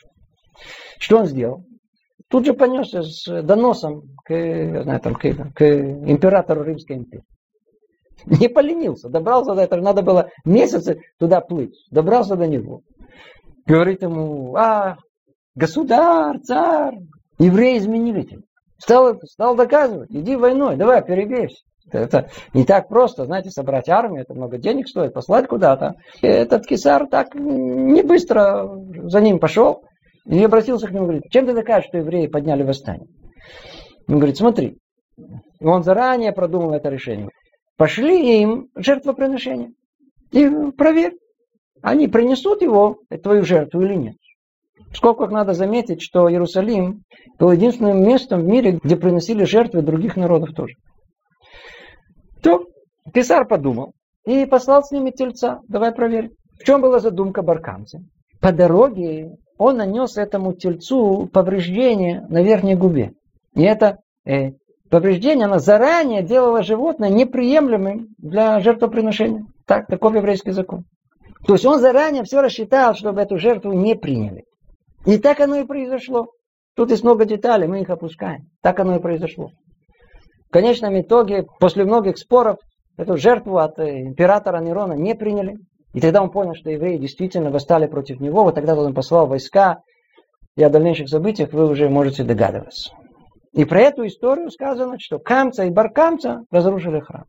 [0.99, 1.65] Что он сделал?
[2.29, 7.25] Тут же понесся с доносом к, я знаю, там, к, к императору Римской империи.
[8.27, 12.83] Не поленился, добрался до этого, надо было месяцы туда плыть, добрался до него.
[13.65, 14.97] Говорит ему, а,
[15.55, 16.99] государь, царь,
[17.39, 18.43] евреи изменили тебя.
[18.79, 21.63] Стал, стал доказывать, иди войной, давай, перебейся.
[21.91, 25.95] Это не так просто, знаете, собрать армию, это много денег стоит, послать куда-то.
[26.21, 28.69] Этот кисар так не быстро
[29.05, 29.85] за ним пошел
[30.27, 33.09] и обратился к нему, говорит, чем ты докажешь, что евреи подняли восстание?
[34.07, 34.77] Он говорит, смотри,
[35.61, 37.31] он заранее продумал это решение.
[37.77, 39.71] Пошли им жертвоприношение
[40.31, 41.15] и проверь,
[41.83, 44.17] они принесут его, твою жертву или нет.
[44.95, 47.03] Сколько надо заметить, что Иерусалим
[47.39, 50.75] был единственным местом в мире, где приносили жертвы других народов тоже.
[52.43, 52.67] То
[53.13, 53.93] Писар подумал
[54.25, 55.61] и послал с ними тельца.
[55.69, 56.31] Давай проверим.
[56.59, 58.01] В чем была задумка барканца?
[58.41, 63.13] По дороге он нанес этому тельцу повреждение на верхней губе.
[63.55, 64.53] И это э,
[64.89, 69.45] повреждение, оно заранее делало животное неприемлемым для жертвоприношения.
[69.67, 70.85] Так, таков еврейский закон.
[71.47, 74.45] То есть он заранее все рассчитал, чтобы эту жертву не приняли.
[75.07, 76.29] И так оно и произошло.
[76.75, 78.49] Тут есть много деталей, мы их опускаем.
[78.63, 79.51] Так оно и произошло.
[80.49, 82.59] В конечном итоге, после многих споров,
[82.97, 85.57] эту жертву от э, императора Нерона не приняли.
[85.93, 88.45] И тогда он понял, что евреи действительно восстали против него.
[88.45, 89.81] Вот тогда он послал войска.
[90.57, 92.93] И о дальнейших событиях вы уже можете догадываться.
[93.53, 97.25] И про эту историю сказано, что Камца и Баркамца разрушили храм.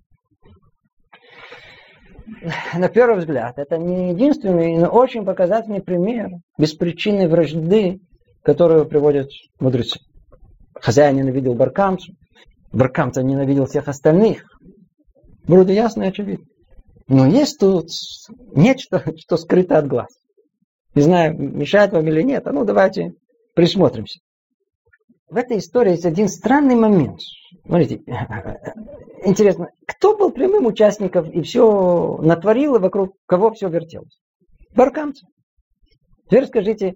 [2.73, 7.99] На первый взгляд, это не единственный, но очень показательный пример беспричинной вражды,
[8.43, 9.99] которую приводят мудрецы.
[10.73, 12.13] Хозяин ненавидел Баркамцу,
[12.71, 14.43] Баркамца ненавидел всех остальных.
[15.43, 16.45] Вроде ясно и очевидно.
[17.07, 17.87] Но есть тут
[18.53, 20.09] нечто, что скрыто от глаз.
[20.95, 23.13] Не знаю, мешает вам или нет, а ну давайте
[23.55, 24.19] присмотримся.
[25.29, 27.19] В этой истории есть один странный момент.
[27.65, 28.01] Смотрите,
[29.23, 34.19] интересно, кто был прямым участником и все натворил, и вокруг кого все вертелось?
[34.75, 35.25] Баркамцы.
[36.25, 36.95] Теперь скажите,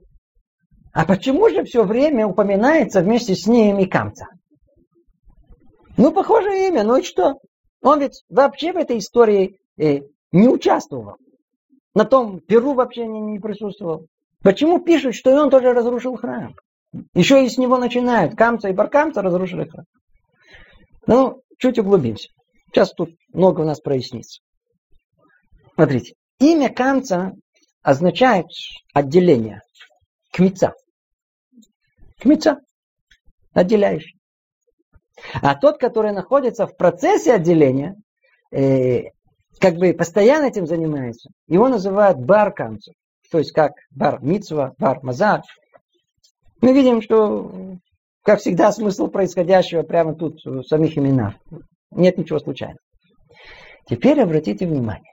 [0.93, 4.27] а почему же все время упоминается вместе с ним и Камца?
[5.97, 7.39] Ну, похожее имя, ну и что?
[7.81, 11.17] Он ведь вообще в этой истории э, не участвовал.
[11.93, 14.07] На том Перу вообще не, присутствовал.
[14.41, 16.55] Почему пишут, что он тоже разрушил храм?
[17.13, 18.35] Еще и с него начинают.
[18.35, 19.85] Камца и Баркамца разрушили храм.
[21.07, 22.29] Ну, чуть углубимся.
[22.67, 24.41] Сейчас тут много у нас прояснится.
[25.75, 26.13] Смотрите.
[26.39, 27.31] Имя Камца
[27.81, 28.45] означает
[28.93, 29.61] отделение.
[30.31, 30.73] Кмица.
[32.19, 32.59] Кмица.
[33.53, 34.17] Отделяющий.
[35.41, 37.95] А тот, который находится в процессе отделения,
[38.51, 39.11] э,
[39.59, 42.93] как бы постоянно этим занимается, его называют барканцем.
[43.31, 45.41] То есть как бар мицва, бар мазар.
[46.63, 47.77] Мы видим, что,
[48.23, 51.33] как всегда, смысл происходящего прямо тут, в самих именах.
[51.91, 52.79] Нет ничего случайного.
[53.85, 55.11] Теперь обратите внимание.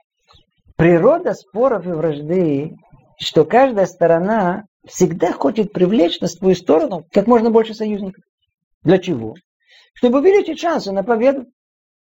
[0.77, 2.71] Природа споров и вражды,
[3.19, 8.23] что каждая сторона всегда хочет привлечь на свою сторону как можно больше союзников.
[8.83, 9.35] Для чего?
[9.93, 11.47] чтобы увеличить шансы на победу.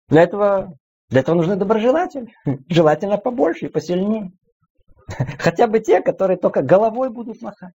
[0.09, 0.79] Для этого,
[1.11, 2.33] для этого нужны доброжелатели.
[2.71, 4.33] Желательно побольше и посильнее.
[5.39, 7.75] Хотя бы те, которые только головой будут махать.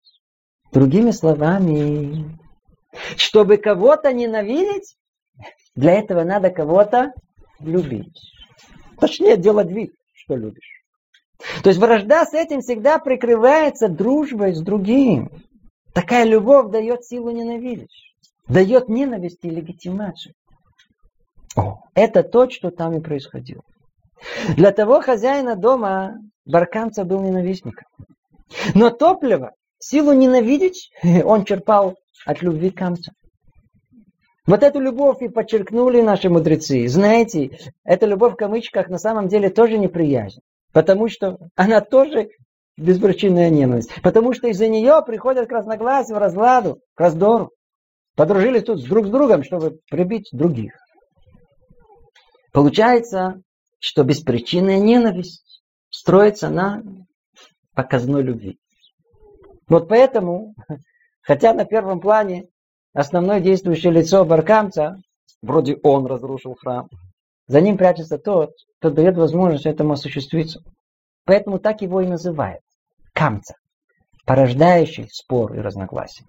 [0.72, 2.38] Другими словами,
[3.16, 4.96] чтобы кого-то ненавидеть,
[5.74, 7.12] для этого надо кого-то
[7.60, 8.18] любить.
[9.00, 10.82] Точнее, делать вид, что любишь.
[11.62, 15.30] То есть вражда с этим всегда прикрывается дружбой с другим.
[15.94, 18.08] Такая любовь дает силу ненавидеть
[18.48, 20.34] дает ненависти легитимацию.
[21.94, 23.62] Это то, что там и происходило.
[24.56, 27.86] Для того хозяина дома Барканца был ненавистником.
[28.74, 30.90] Но топливо, силу ненавидеть,
[31.24, 33.12] он черпал от любви Камца.
[34.46, 36.88] Вот эту любовь и подчеркнули наши мудрецы.
[36.88, 40.40] Знаете, эта любовь в кавычках на самом деле тоже неприязнь.
[40.72, 42.30] Потому что она тоже
[42.78, 43.90] беспричинная ненависть.
[44.02, 47.50] Потому что из-за нее приходят к разногласию, разладу, к раздору.
[48.16, 50.72] Подружились тут друг с другом, чтобы прибить других.
[52.52, 53.42] Получается,
[53.80, 56.82] что беспричинная ненависть строится на
[57.74, 58.58] показной любви.
[59.68, 60.54] Вот поэтому,
[61.22, 62.48] хотя на первом плане
[62.92, 64.96] основное действующее лицо Баркамца,
[65.42, 66.88] вроде он разрушил храм,
[67.46, 70.60] за ним прячется тот, кто дает возможность этому осуществиться.
[71.24, 72.60] Поэтому так его и называют.
[73.12, 73.54] Камца.
[74.26, 76.24] Порождающий спор и разногласия.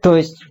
[0.00, 0.44] То есть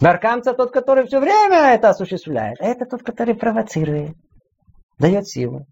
[0.00, 2.60] Баркамца тот, который все время это осуществляет.
[2.60, 4.14] А это тот, который провоцирует.
[4.98, 5.66] Дает силу.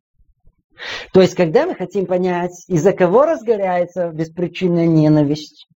[1.13, 5.69] То есть, когда мы хотим понять, из-за кого разгоряется беспричинная ненависть,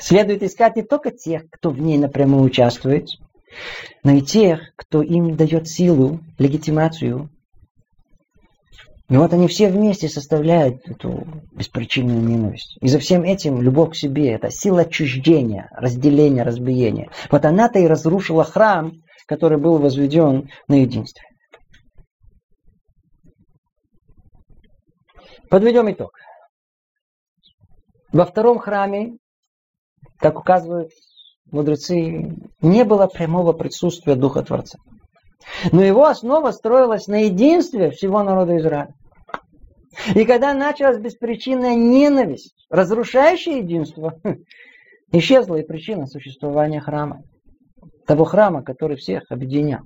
[0.00, 3.08] следует искать не только тех, кто в ней напрямую участвует,
[4.04, 7.30] но и тех, кто им дает силу, легитимацию.
[9.08, 12.76] И вот они все вместе составляют эту беспричинную ненависть.
[12.82, 17.10] И за всем этим любовь к себе, это сила отчуждения, разделения, разбиения.
[17.30, 18.92] Вот она-то и разрушила храм,
[19.26, 21.24] который был возведен на единстве.
[25.48, 26.12] Подведем итог.
[28.12, 29.16] Во втором храме,
[30.18, 30.90] как указывают
[31.50, 34.78] мудрецы, не было прямого присутствия Духа Творца.
[35.72, 38.94] Но его основа строилась на единстве всего народа Израиля.
[40.14, 44.14] И когда началась беспричинная ненависть, разрушающая единство,
[45.12, 47.22] исчезла и причина существования храма.
[48.06, 49.80] Того храма, который всех объединял.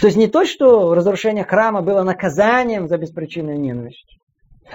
[0.00, 4.18] То есть не то, что разрушение храма было наказанием за беспричинную ненависть,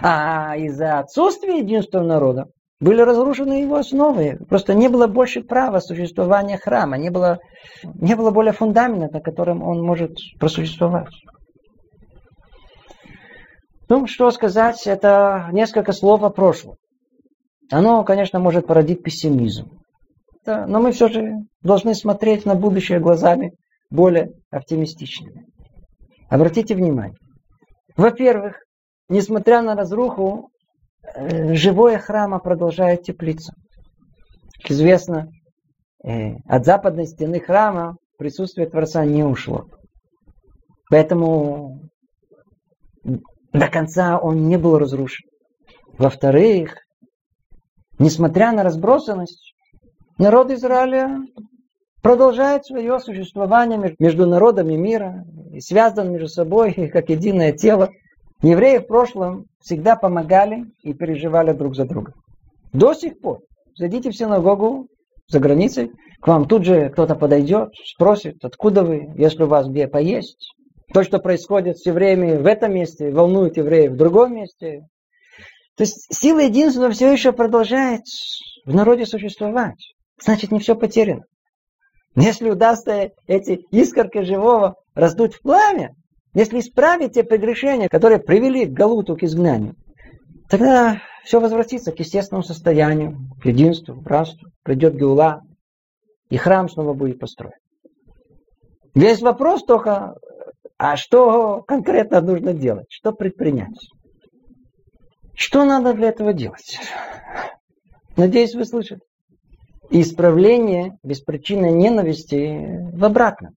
[0.02, 2.48] а из-за отсутствия единства народа
[2.80, 4.38] были разрушены его основы.
[4.48, 7.40] Просто не было больше права существования храма, не было,
[7.84, 11.14] не было более фундамента, на котором он может просуществовать.
[13.90, 16.76] Ну, что сказать, это несколько слов о прошлом.
[17.72, 19.70] Оно, конечно, может породить пессимизм.
[20.46, 23.54] Но мы все же должны смотреть на будущее глазами
[23.90, 25.46] более оптимистичными.
[26.30, 27.18] Обратите внимание.
[27.98, 28.62] Во-первых,
[29.10, 30.50] несмотря на разруху,
[31.16, 33.54] живое храма продолжает теплиться.
[34.62, 35.30] Как известно,
[36.04, 39.66] э, от западной стены храма присутствие Творца не ушло.
[40.90, 41.80] Поэтому
[43.04, 45.28] до конца он не был разрушен.
[45.98, 46.76] Во-вторых,
[47.98, 49.54] несмотря на разбросанность,
[50.18, 51.20] народ Израиля
[52.02, 57.90] продолжает свое существование между народами мира и связан между собой как единое тело.
[58.42, 62.14] Евреи в прошлом всегда помогали и переживали друг за друга.
[62.72, 63.40] До сих пор.
[63.76, 64.88] Зайдите в синагогу
[65.28, 69.88] за границей, к вам тут же кто-то подойдет, спросит, откуда вы, если у вас где
[69.88, 70.54] поесть.
[70.94, 74.82] То, что происходит с евреями в этом месте, волнует евреев в другом месте.
[75.76, 78.02] То есть сила единства все еще продолжает
[78.66, 79.94] в народе существовать.
[80.22, 81.24] Значит, не все потеряно.
[82.16, 85.94] Если удастся эти искорки живого раздуть в пламя,
[86.34, 89.76] если исправить те прегрешения, которые привели к Галуту, к изгнанию,
[90.50, 94.50] тогда все возвратится к естественному состоянию, к единству, к братству.
[94.64, 95.42] Придет Геула,
[96.30, 97.54] и храм снова будет построен.
[98.94, 100.16] Весь вопрос только,
[100.78, 102.88] а что конкретно нужно делать?
[102.90, 103.78] Что предпринять?
[105.36, 106.80] Что надо для этого делать?
[108.18, 109.02] Надеюсь, вы слышали.
[109.90, 113.54] Исправление беспричинной ненависти в обратном.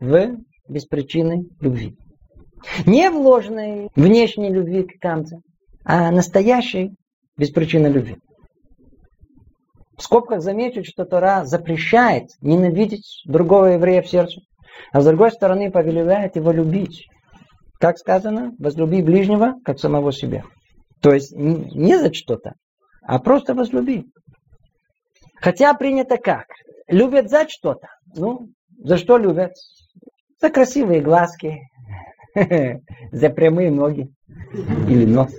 [0.00, 0.36] В
[0.68, 1.96] беспричинной любви.
[2.86, 5.38] Не вложенной внешней любви к Камце,
[5.84, 6.94] а настоящей
[7.36, 8.16] беспричинной любви.
[9.96, 14.40] В скобках замечу, что Тора запрещает ненавидеть другого еврея в сердце,
[14.92, 17.06] а с другой стороны повелевает его любить.
[17.78, 20.44] Как сказано, возлюби ближнего, как самого себя.
[21.00, 22.54] То есть не за что-то,
[23.02, 24.04] а просто возлюби.
[25.40, 26.46] Хотя принято как?
[26.86, 27.88] Любят за что-то.
[28.14, 28.48] Ну,
[28.78, 29.52] за что любят?
[30.42, 31.60] За красивые глазки,
[33.12, 34.12] за прямые ноги
[34.88, 35.32] или нос,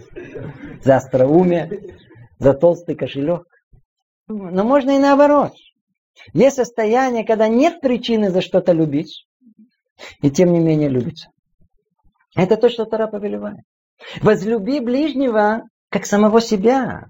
[0.82, 1.97] за остроумие,
[2.39, 3.45] за толстый кошелек.
[4.28, 5.51] Но можно и наоборот.
[6.32, 9.28] Есть состояние, когда нет причины за что-то любить,
[10.22, 11.28] и тем не менее любится.
[12.34, 13.60] Это то, что Тара повелевает.
[14.22, 17.08] Возлюби ближнего, как самого себя.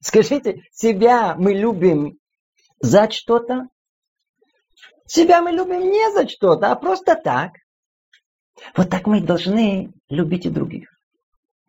[0.00, 2.18] Скажите, себя мы любим
[2.80, 3.68] за что-то
[5.12, 7.52] себя мы любим не за что-то, а просто так.
[8.76, 10.88] Вот так мы должны любить и других.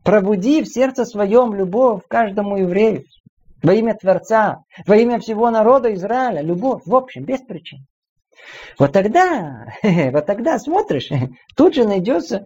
[0.03, 3.03] Пробуди в сердце своем любовь каждому еврею.
[3.61, 6.41] Во имя Творца, во имя всего народа Израиля.
[6.41, 7.85] Любовь, в общем, без причин.
[8.77, 11.09] Вот тогда, вот тогда смотришь,
[11.55, 12.45] тут же найдется,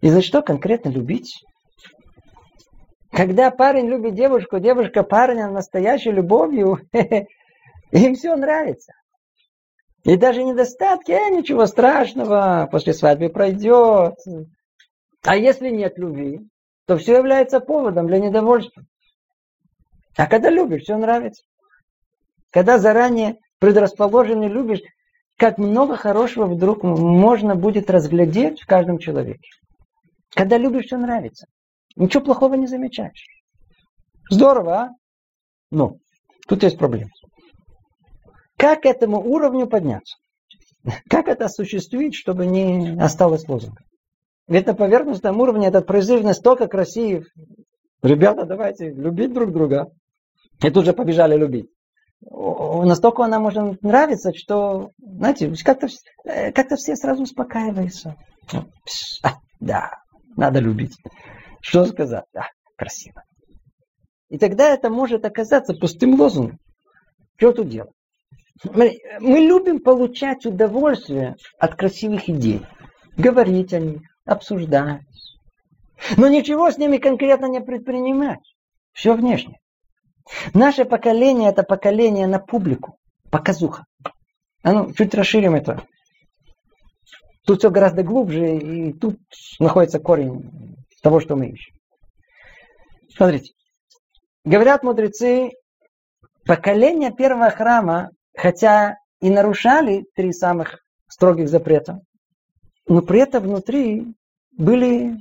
[0.00, 1.42] и за что конкретно любить.
[3.12, 6.80] Когда парень любит девушку, девушка парня настоящей любовью,
[7.90, 8.92] им все нравится.
[10.04, 14.14] И даже недостатки, э, ничего страшного, после свадьбы пройдет.
[15.22, 16.40] А если нет любви,
[16.86, 18.84] то все является поводом для недовольства.
[20.16, 21.42] А когда любишь, все нравится.
[22.50, 24.80] Когда заранее предрасположенный любишь,
[25.36, 29.48] как много хорошего вдруг можно будет разглядеть в каждом человеке.
[30.34, 31.46] Когда любишь, все нравится.
[31.96, 33.26] Ничего плохого не замечаешь.
[34.30, 34.90] Здорово, а?
[35.70, 35.96] Но
[36.46, 37.10] тут есть проблема.
[38.58, 40.16] Как этому уровню подняться?
[41.08, 43.84] Как это осуществить, чтобы не осталось лозунгом?
[44.48, 47.26] Ведь на поверхностном уровне этот призыв настолько красив.
[48.02, 49.90] Ребята, давайте любить друг друга.
[50.62, 51.68] И тут же побежали любить.
[52.20, 55.86] Настолько она может нравиться, что, знаете, как-то
[56.24, 58.16] э, как все сразу успокаиваются.
[59.22, 59.90] А, да,
[60.36, 60.96] надо любить.
[61.60, 62.24] Что сказать?
[62.32, 63.22] Да, красиво.
[64.30, 66.58] И тогда это может оказаться пустым лозунгом.
[67.36, 67.92] Что тут делать?
[68.64, 72.62] Мы, любим получать удовольствие от красивых идей.
[73.16, 75.02] Говорить о них, обсуждать.
[76.16, 78.40] Но ничего с ними конкретно не предпринимать.
[78.92, 79.58] Все внешне.
[80.54, 82.98] Наше поколение это поколение на публику.
[83.30, 83.84] Показуха.
[84.62, 85.82] А ну, чуть расширим это.
[87.46, 89.18] Тут все гораздо глубже, и тут
[89.58, 91.74] находится корень того, что мы ищем.
[93.14, 93.52] Смотрите.
[94.44, 95.52] Говорят мудрецы,
[96.44, 100.78] поколение первого храма, хотя и нарушали три самых
[101.08, 102.00] строгих запрета,
[102.86, 104.14] но при этом внутри
[104.56, 105.16] были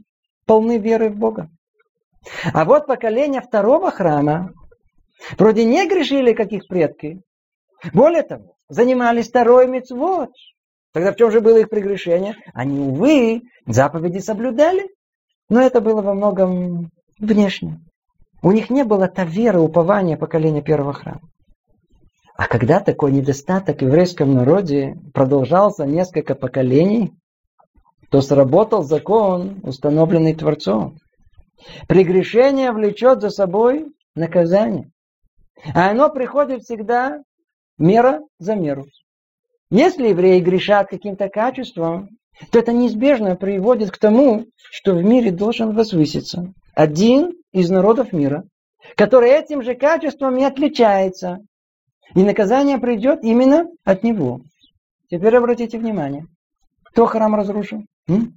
[0.45, 1.49] полны веры в Бога.
[2.53, 4.53] А вот поколение второго храма
[5.37, 7.21] вроде не грешили, как их предки.
[7.91, 10.29] Более того, занимались второй мецвод.
[10.93, 12.35] Тогда в чем же было их прегрешение?
[12.53, 14.89] Они, увы, заповеди соблюдали,
[15.49, 17.79] но это было во многом внешне.
[18.43, 21.21] У них не было та вера, упования поколения первого храма.
[22.37, 27.13] А когда такой недостаток в еврейском народе продолжался несколько поколений,
[28.11, 30.97] то сработал закон, установленный Творцом.
[31.87, 34.91] Прегрешение влечет за собой наказание.
[35.73, 37.23] А оно приходит всегда
[37.79, 38.85] мера за меру.
[39.71, 42.09] Если евреи грешат каким-то качеством,
[42.51, 48.43] то это неизбежно приводит к тому, что в мире должен возвыситься один из народов мира,
[48.95, 51.39] который этим же качеством и отличается.
[52.15, 54.41] И наказание придет именно от него.
[55.09, 56.25] Теперь обратите внимание.
[56.83, 57.83] Кто храм разрушил?
[58.07, 58.33] М?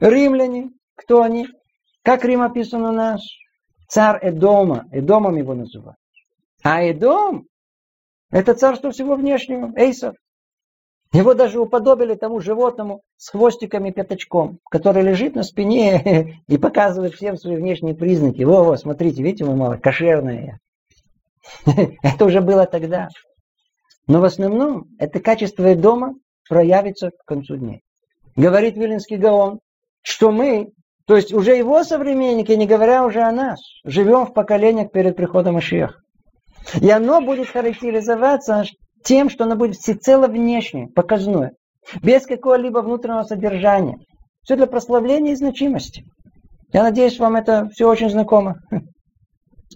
[0.00, 0.70] Римляне.
[0.94, 1.46] Кто они?
[2.02, 3.20] Как Рим описан у нас?
[3.88, 4.86] Царь Эдома.
[4.92, 5.98] Эдомом его называют.
[6.62, 7.46] А Эдом–
[8.30, 9.72] это царство всего внешнего.
[9.76, 10.14] Эйсов.
[11.12, 17.14] Его даже уподобили тому животному с хвостиком и пятачком, который лежит на спине и показывает
[17.14, 18.42] всем свои внешние признаки.
[18.42, 20.60] Во-во, смотрите, видите, мы мало кошерное.
[22.02, 23.08] Это уже было тогда.
[24.06, 26.14] Но в основном это качество дома
[26.48, 27.82] проявится к концу дней.
[28.36, 29.60] Говорит Вилинский Гаон,
[30.02, 30.70] что мы,
[31.06, 35.58] то есть уже его современники, не говоря уже о нас, живем в поколениях перед приходом
[35.58, 36.00] Ишиях.
[36.80, 38.64] И оно будет характеризоваться
[39.04, 41.52] тем, что оно будет всецело внешнее, показное,
[42.02, 43.98] без какого-либо внутреннего содержания.
[44.42, 46.04] Все для прославления и значимости.
[46.72, 48.56] Я надеюсь, вам это все очень знакомо.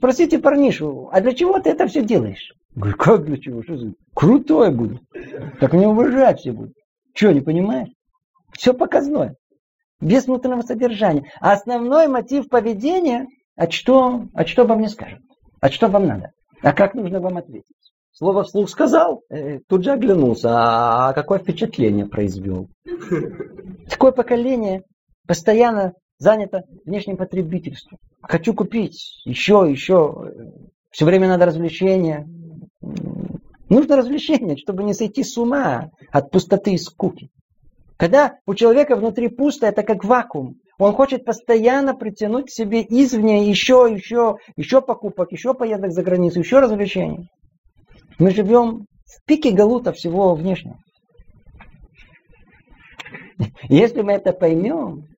[0.02, 2.52] Спросите парнишу, а для чего ты это все делаешь?
[2.74, 3.62] Говорю, как для чего?
[3.62, 3.92] Что за...
[4.14, 4.98] Крутой буду.
[5.60, 6.74] Так меня уважать все будут.
[7.14, 7.90] Что, не понимаешь?
[8.50, 9.36] Все показное.
[10.00, 11.30] Без внутреннего содержания.
[11.40, 15.20] А основной мотив поведения, а что, а что обо мне скажут?
[15.60, 16.32] А что вам надо?
[16.62, 17.62] А как нужно вам ответить?
[18.10, 22.68] Слово вслух сказал, э, тут же оглянулся, а, а какое впечатление произвел.
[23.88, 24.82] Такое поколение
[25.28, 25.92] постоянно
[26.22, 27.98] занято внешним потребительством.
[28.22, 30.32] Хочу купить еще, еще.
[30.90, 32.28] Все время надо развлечения.
[33.68, 37.28] Нужно развлечение, чтобы не сойти с ума от пустоты и скуки.
[37.96, 40.56] Когда у человека внутри пусто, это как вакуум.
[40.78, 46.40] Он хочет постоянно притянуть к себе извне еще, еще, еще покупок, еще поездок за границу,
[46.40, 47.28] еще развлечений.
[48.18, 50.78] Мы живем в пике галута всего внешнего.
[53.68, 55.11] Если мы это поймем,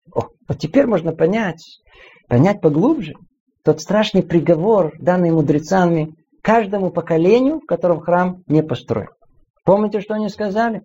[0.48, 1.80] вот теперь можно понять,
[2.28, 3.14] понять поглубже
[3.64, 9.08] тот страшный приговор, данный мудрецами каждому поколению, в котором храм не построен.
[9.64, 10.82] Помните, что они сказали?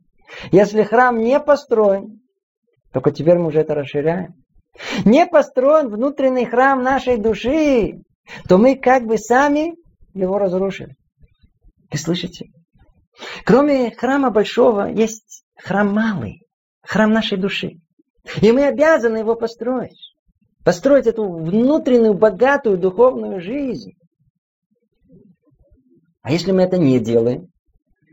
[0.52, 2.22] Если храм не построен,
[2.94, 4.36] только теперь мы уже это расширяем,
[5.04, 7.96] не построен внутренний храм нашей души,
[8.48, 9.74] то мы как бы сами
[10.14, 10.96] его разрушили.
[11.92, 12.46] Вы слышите?
[13.44, 16.42] Кроме храма большого есть храм малый,
[16.82, 17.72] храм нашей души.
[18.42, 20.14] И мы обязаны его построить.
[20.64, 23.94] построить эту внутреннюю богатую духовную жизнь.
[26.22, 27.48] А если мы это не делаем,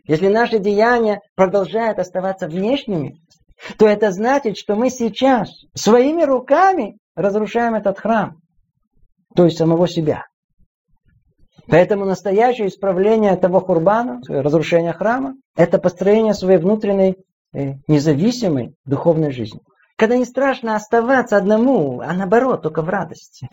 [0.06, 3.18] если наши деяния продолжают оставаться внешними,
[3.78, 8.36] то это значит, что мы сейчас своими руками разрушаем этот храм,
[9.34, 10.24] то есть самого себя.
[11.68, 17.16] Поэтому настоящее исправление того хурбана, разрушение храма, это построение своей внутренней
[17.52, 19.60] э, независимой духовной жизни.
[19.96, 23.48] Когда не страшно оставаться одному, а наоборот, только в радости.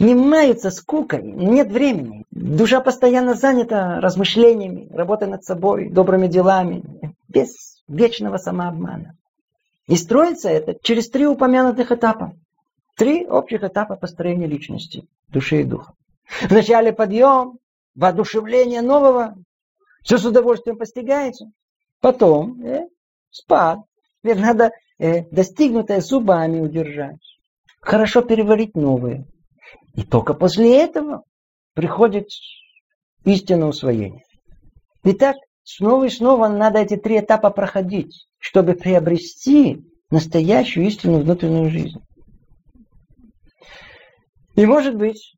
[0.00, 2.24] Не маются скукой, нет времени.
[2.32, 6.82] Душа постоянно занята размышлениями, работой над собой, добрыми делами,
[7.28, 9.16] без вечного самообмана.
[9.86, 12.34] И строится это через три упомянутых этапа.
[12.96, 15.94] Три общих этапа построения личности, души и духа.
[16.42, 17.58] Вначале подъем,
[17.94, 19.36] воодушевление нового,
[20.02, 21.50] все с удовольствием постигается.
[22.00, 22.88] Потом э,
[23.30, 23.80] спад.
[24.22, 24.72] Теперь надо
[25.30, 27.18] достигнутое зубами удержать.
[27.80, 29.26] Хорошо переварить новое.
[29.94, 31.24] И только после этого
[31.74, 32.28] приходит
[33.24, 34.24] истинное усвоение.
[35.02, 42.00] Итак, снова и снова надо эти три этапа проходить, чтобы приобрести настоящую истинную внутреннюю жизнь.
[44.56, 45.34] И может быть,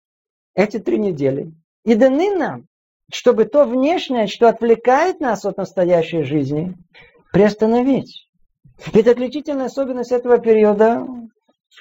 [0.54, 1.52] эти три недели
[1.84, 2.66] и даны нам,
[3.12, 6.74] чтобы то внешнее, что отвлекает нас от настоящей жизни,
[7.32, 8.21] приостановить.
[8.92, 11.06] Ведь отличительная особенность этого периода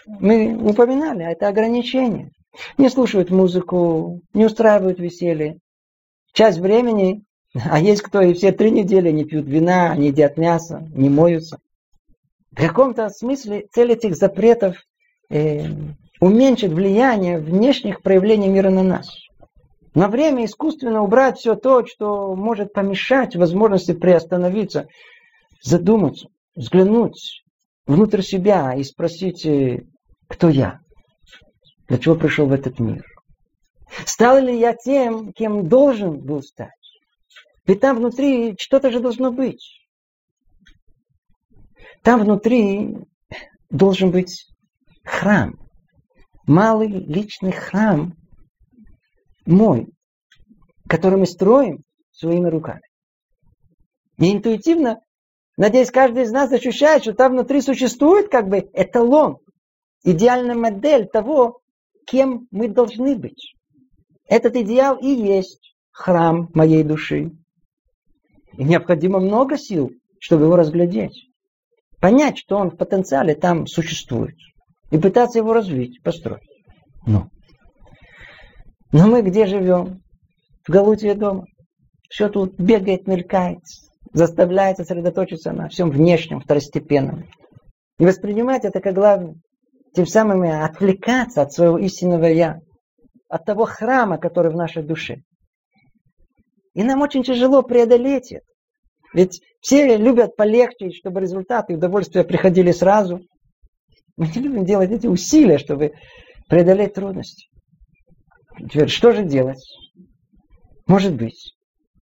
[0.06, 2.32] мы упоминали, это ограничение.
[2.78, 5.60] Не слушают музыку, не устраивают веселье.
[6.34, 7.24] Часть времени,
[7.54, 11.60] а есть кто и все три недели не пьют вина, не едят мясо, не моются.
[12.52, 14.78] В каком-то смысле цель этих запретов
[15.30, 15.66] э,
[16.20, 19.10] уменьшить влияние внешних проявлений мира на нас.
[19.94, 24.88] На время искусственно убрать все то, что может помешать возможности приостановиться,
[25.62, 27.44] задуматься, взглянуть
[27.86, 29.86] внутрь себя и спросить, э,
[30.28, 30.80] кто я?
[31.88, 33.04] Для чего пришел в этот мир?
[34.06, 36.70] Стал ли я тем, кем должен был стать?
[37.66, 39.80] Ведь там внутри что-то же должно быть.
[42.02, 42.98] Там внутри
[43.70, 44.48] должен быть
[45.04, 45.62] храм
[46.52, 48.14] малый личный храм
[49.46, 49.88] мой,
[50.88, 52.82] который мы строим своими руками.
[54.18, 55.00] И интуитивно,
[55.62, 59.38] надеюсь, каждый из нас ощущает, что там внутри существует как бы эталон,
[60.04, 61.62] идеальная модель того,
[62.08, 63.54] кем мы должны быть.
[64.28, 67.32] Этот идеал и есть храм моей души.
[68.58, 71.28] И необходимо много сил, чтобы его разглядеть.
[72.00, 74.36] Понять, что он в потенциале там существует
[74.90, 76.42] и пытаться его развить, построить.
[77.06, 77.30] Ну.
[78.92, 80.02] Но мы где живем?
[80.64, 81.46] В Галутье дома.
[82.10, 83.60] Все тут бегает, мелькает,
[84.14, 87.26] заставляет сосредоточиться на всем внешнем, второстепенном.
[88.00, 89.36] И воспринимать это как главное.
[89.94, 92.60] Тем самым отвлекаться от своего истинного «я»,
[93.28, 95.18] от того храма, который в нашей душе.
[96.74, 98.46] И нам очень тяжело преодолеть это.
[99.14, 103.20] Ведь все любят полегче, чтобы результаты и удовольствия приходили сразу.
[104.16, 105.94] Мы не любим делать эти усилия, чтобы
[106.48, 107.48] преодолеть трудности.
[108.58, 109.62] Теперь, что же делать?
[110.88, 111.54] Может быть,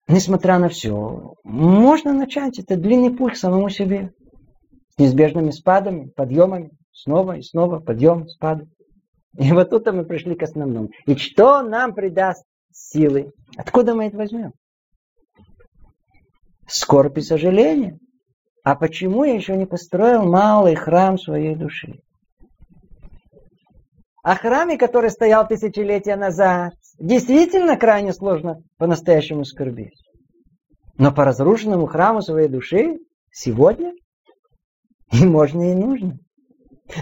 [0.09, 4.11] несмотря на все, можно начать этот длинный путь к самому себе.
[4.89, 8.67] С неизбежными спадами, подъемами, снова и снова, подъем, спады.
[9.37, 10.89] И вот тут мы пришли к основному.
[11.05, 13.31] И что нам придаст силы?
[13.55, 14.51] Откуда мы это возьмем?
[16.67, 17.97] Скорбь и сожаление.
[18.63, 22.01] А почему я еще не построил малый храм своей души?
[24.21, 29.99] О храме, который стоял тысячелетия назад, действительно крайне сложно по-настоящему скорбеть.
[30.97, 32.97] Но по разрушенному храму своей души
[33.31, 33.93] сегодня
[35.11, 36.17] и можно, и нужно.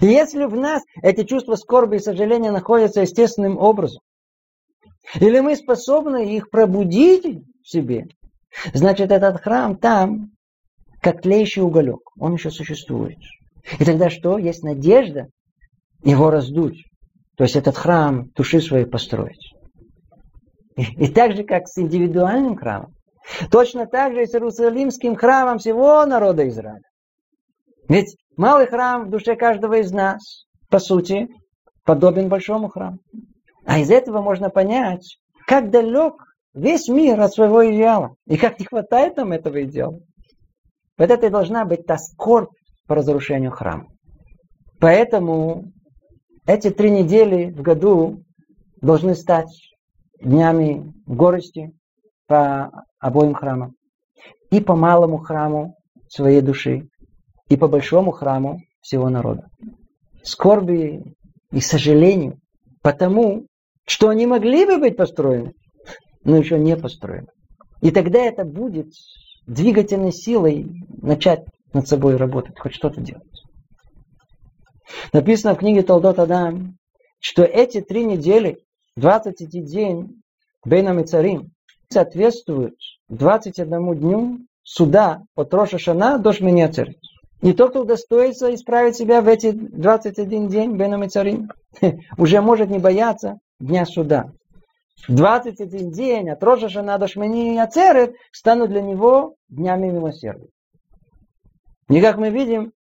[0.01, 4.01] Если в нас эти чувства скорби и сожаления находятся естественным образом,
[5.15, 7.25] или мы способны их пробудить
[7.63, 8.07] в себе,
[8.73, 10.31] значит этот храм там,
[11.01, 13.17] как тлеющий уголек, он еще существует.
[13.79, 14.37] И тогда что?
[14.37, 15.27] Есть надежда
[16.03, 16.83] его раздуть.
[17.35, 19.53] То есть этот храм души своей построить.
[20.97, 22.93] И, так же, как с индивидуальным храмом,
[23.51, 26.83] точно так же и с Иерусалимским храмом всего народа Израиля.
[27.89, 31.27] Ведь малый храм в душе каждого из нас, по сути,
[31.83, 32.99] подобен большому храму.
[33.65, 35.17] А из этого можно понять,
[35.47, 36.13] как далек
[36.53, 39.99] весь мир от своего идеала, и как не хватает нам этого идеала.
[40.97, 42.51] Вот это и должна быть та скорбь
[42.87, 43.87] по разрушению храма.
[44.79, 45.71] Поэтому
[46.45, 48.23] эти три недели в году
[48.81, 49.49] должны стать
[50.21, 51.71] днями горести
[52.27, 53.75] по обоим храмам.
[54.51, 55.75] И по малому храму
[56.09, 56.87] своей души,
[57.49, 59.47] и по большому храму всего народа.
[60.23, 61.15] Скорби
[61.51, 62.39] и сожалению,
[62.81, 63.45] потому
[63.85, 65.53] что они могли бы быть построены,
[66.23, 67.27] но еще не построены.
[67.81, 68.87] И тогда это будет
[69.45, 70.67] двигательной силой
[71.01, 73.23] начать над собой работать, хоть что-то делать.
[75.13, 76.77] Написано в книге Толдот Адам,
[77.19, 78.57] что эти три недели,
[78.97, 80.21] 21 день
[80.65, 81.51] Бейнам и Царим,
[81.87, 82.75] соответствуют
[83.09, 86.89] 21 дню суда от Роша Шана до Шминяцер.
[87.41, 91.51] И тот, кто удостоится исправить себя в эти 21 день Бейнам и Царим,
[92.17, 94.31] уже может не бояться дня суда.
[95.07, 100.49] 21 день от Роша Шана до Шмини Ацерет станут для него днями милосердия.
[101.87, 102.73] И как мы видим,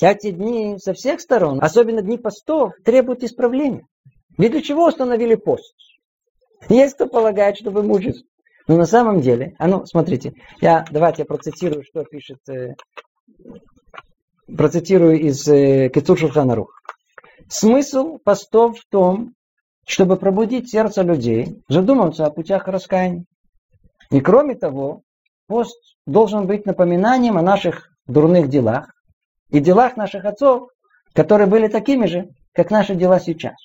[0.00, 3.84] эти дни со всех сторон, особенно дни постов, требуют исправления.
[4.38, 5.74] Ведь для чего установили пост?
[6.68, 8.24] Есть кто полагает, чтобы мучиться.
[8.66, 12.74] Но на самом деле, а ну, смотрите, я, давайте я процитирую, что пишет, э,
[14.46, 16.80] процитирую из э, Кецур Шурханарух.
[17.48, 19.34] Смысл постов в том,
[19.86, 23.24] чтобы пробудить сердце людей, задуматься о путях раскаяния.
[24.10, 25.02] И кроме того,
[25.46, 28.94] пост должен быть напоминанием о наших дурных делах
[29.50, 30.70] и делах наших отцов,
[31.12, 33.56] которые были такими же, как наши дела сейчас.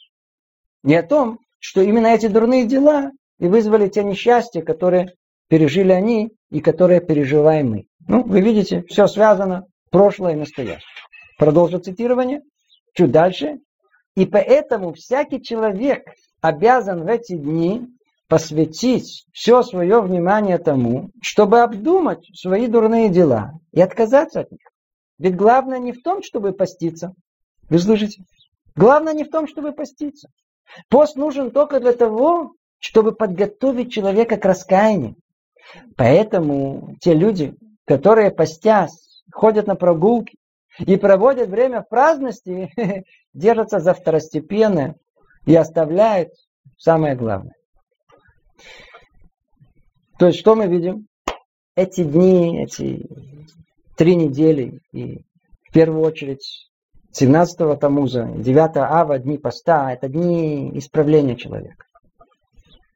[0.85, 5.13] И о том, что именно эти дурные дела и вызвали те несчастья, которые
[5.47, 7.85] пережили они и которые переживаем мы.
[8.07, 10.83] Ну, вы видите, все связано, прошлое и настоящее.
[11.37, 12.41] Продолжу цитирование.
[12.93, 13.59] Чуть дальше.
[14.15, 16.03] И поэтому всякий человек
[16.41, 17.87] обязан в эти дни
[18.27, 24.61] посвятить все свое внимание тому, чтобы обдумать свои дурные дела и отказаться от них.
[25.17, 27.13] Ведь главное не в том, чтобы поститься.
[27.69, 28.23] Вы слышите?
[28.75, 30.29] Главное не в том, чтобы поститься.
[30.89, 35.15] Пост нужен только для того, чтобы подготовить человека к раскаянию.
[35.95, 37.55] Поэтому те люди,
[37.85, 40.37] которые постясь, ходят на прогулки
[40.79, 42.71] и проводят время в праздности,
[43.33, 44.95] держатся за второстепенное
[45.45, 46.29] и оставляют
[46.77, 47.55] самое главное.
[50.17, 51.07] То есть что мы видим?
[51.75, 53.07] Эти дни, эти
[53.95, 55.23] три недели и
[55.61, 56.68] в первую очередь
[57.17, 61.85] 17-го Тамуза, 9 Ава, дни поста, это дни исправления человека.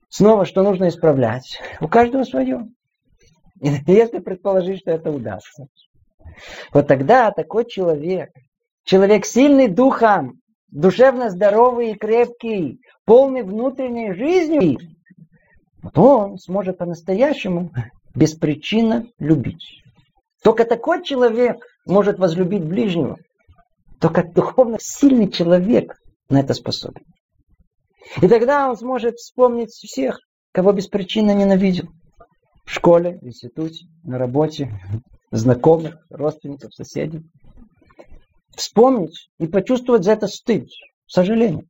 [0.09, 1.59] Снова, что нужно исправлять?
[1.81, 2.67] У каждого свое.
[3.59, 5.65] Если предположить, что это удастся.
[6.71, 8.29] Вот тогда такой человек,
[8.83, 14.77] человек сильный духом, душевно здоровый и крепкий, полный внутренней жизнью,
[15.81, 17.71] вот он сможет по-настоящему
[18.15, 19.81] беспричинно любить.
[20.43, 23.17] Только такой человек может возлюбить ближнего.
[24.03, 25.95] Только духовно сильный человек
[26.27, 27.05] на это способен.
[28.21, 30.19] И тогда он сможет вспомнить всех,
[30.51, 31.87] кого без причины ненавидел.
[32.65, 34.77] В школе, в институте, на работе,
[35.31, 37.23] знакомых, родственников, соседей.
[38.57, 40.67] Вспомнить и почувствовать за это стыд,
[41.05, 41.63] сожаление.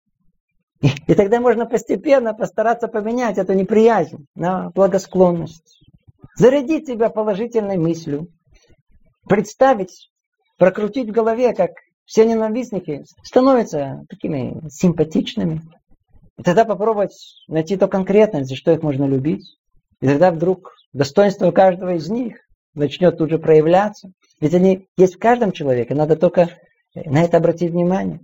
[0.81, 5.83] И, и тогда можно постепенно постараться поменять эту неприязнь на благосклонность.
[6.35, 8.27] Зарядить себя положительной мыслью.
[9.29, 10.09] Представить,
[10.57, 11.73] прокрутить в голове, как
[12.05, 15.61] все ненавистники становятся такими симпатичными.
[16.37, 17.15] И тогда попробовать
[17.47, 19.57] найти то конкретное, за что их можно любить.
[20.01, 22.37] И тогда вдруг достоинство каждого из них
[22.73, 24.11] начнет тут же проявляться.
[24.39, 26.49] Ведь они есть в каждом человеке, надо только
[26.95, 28.19] на это обратить внимание.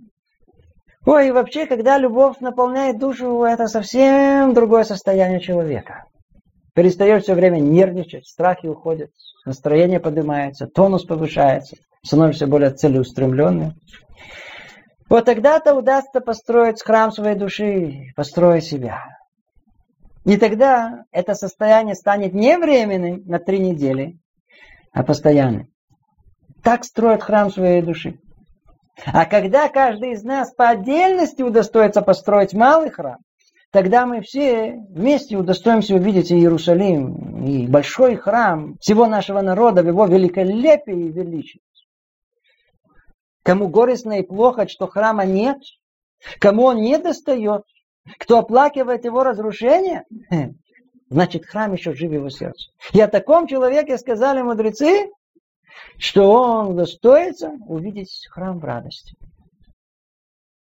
[1.06, 6.04] Ой, и вообще, когда любовь наполняет душу, это совсем другое состояние человека.
[6.80, 9.10] Перестаешь все время нервничать, страхи уходят,
[9.44, 13.74] настроение поднимается, тонус повышается, становишься более целеустремленным.
[15.10, 19.02] Вот тогда-то удастся построить храм своей души, построить себя.
[20.24, 24.18] И тогда это состояние станет не временным на три недели,
[24.90, 25.68] а постоянным.
[26.62, 28.20] Так строят храм своей души.
[29.04, 33.18] А когда каждый из нас по отдельности удостоится построить малый храм,
[33.70, 39.86] тогда мы все вместе удостоимся увидеть и Иерусалим, и большой храм всего нашего народа в
[39.86, 41.60] его великолепии и величии.
[43.42, 45.58] Кому горестно и плохо, что храма нет,
[46.38, 47.62] кому он не достает,
[48.18, 50.04] кто оплакивает его разрушение,
[51.08, 52.70] значит храм еще жив в его сердце.
[52.92, 55.10] И о таком человеке сказали мудрецы,
[55.98, 59.16] что он достоится увидеть храм в радости.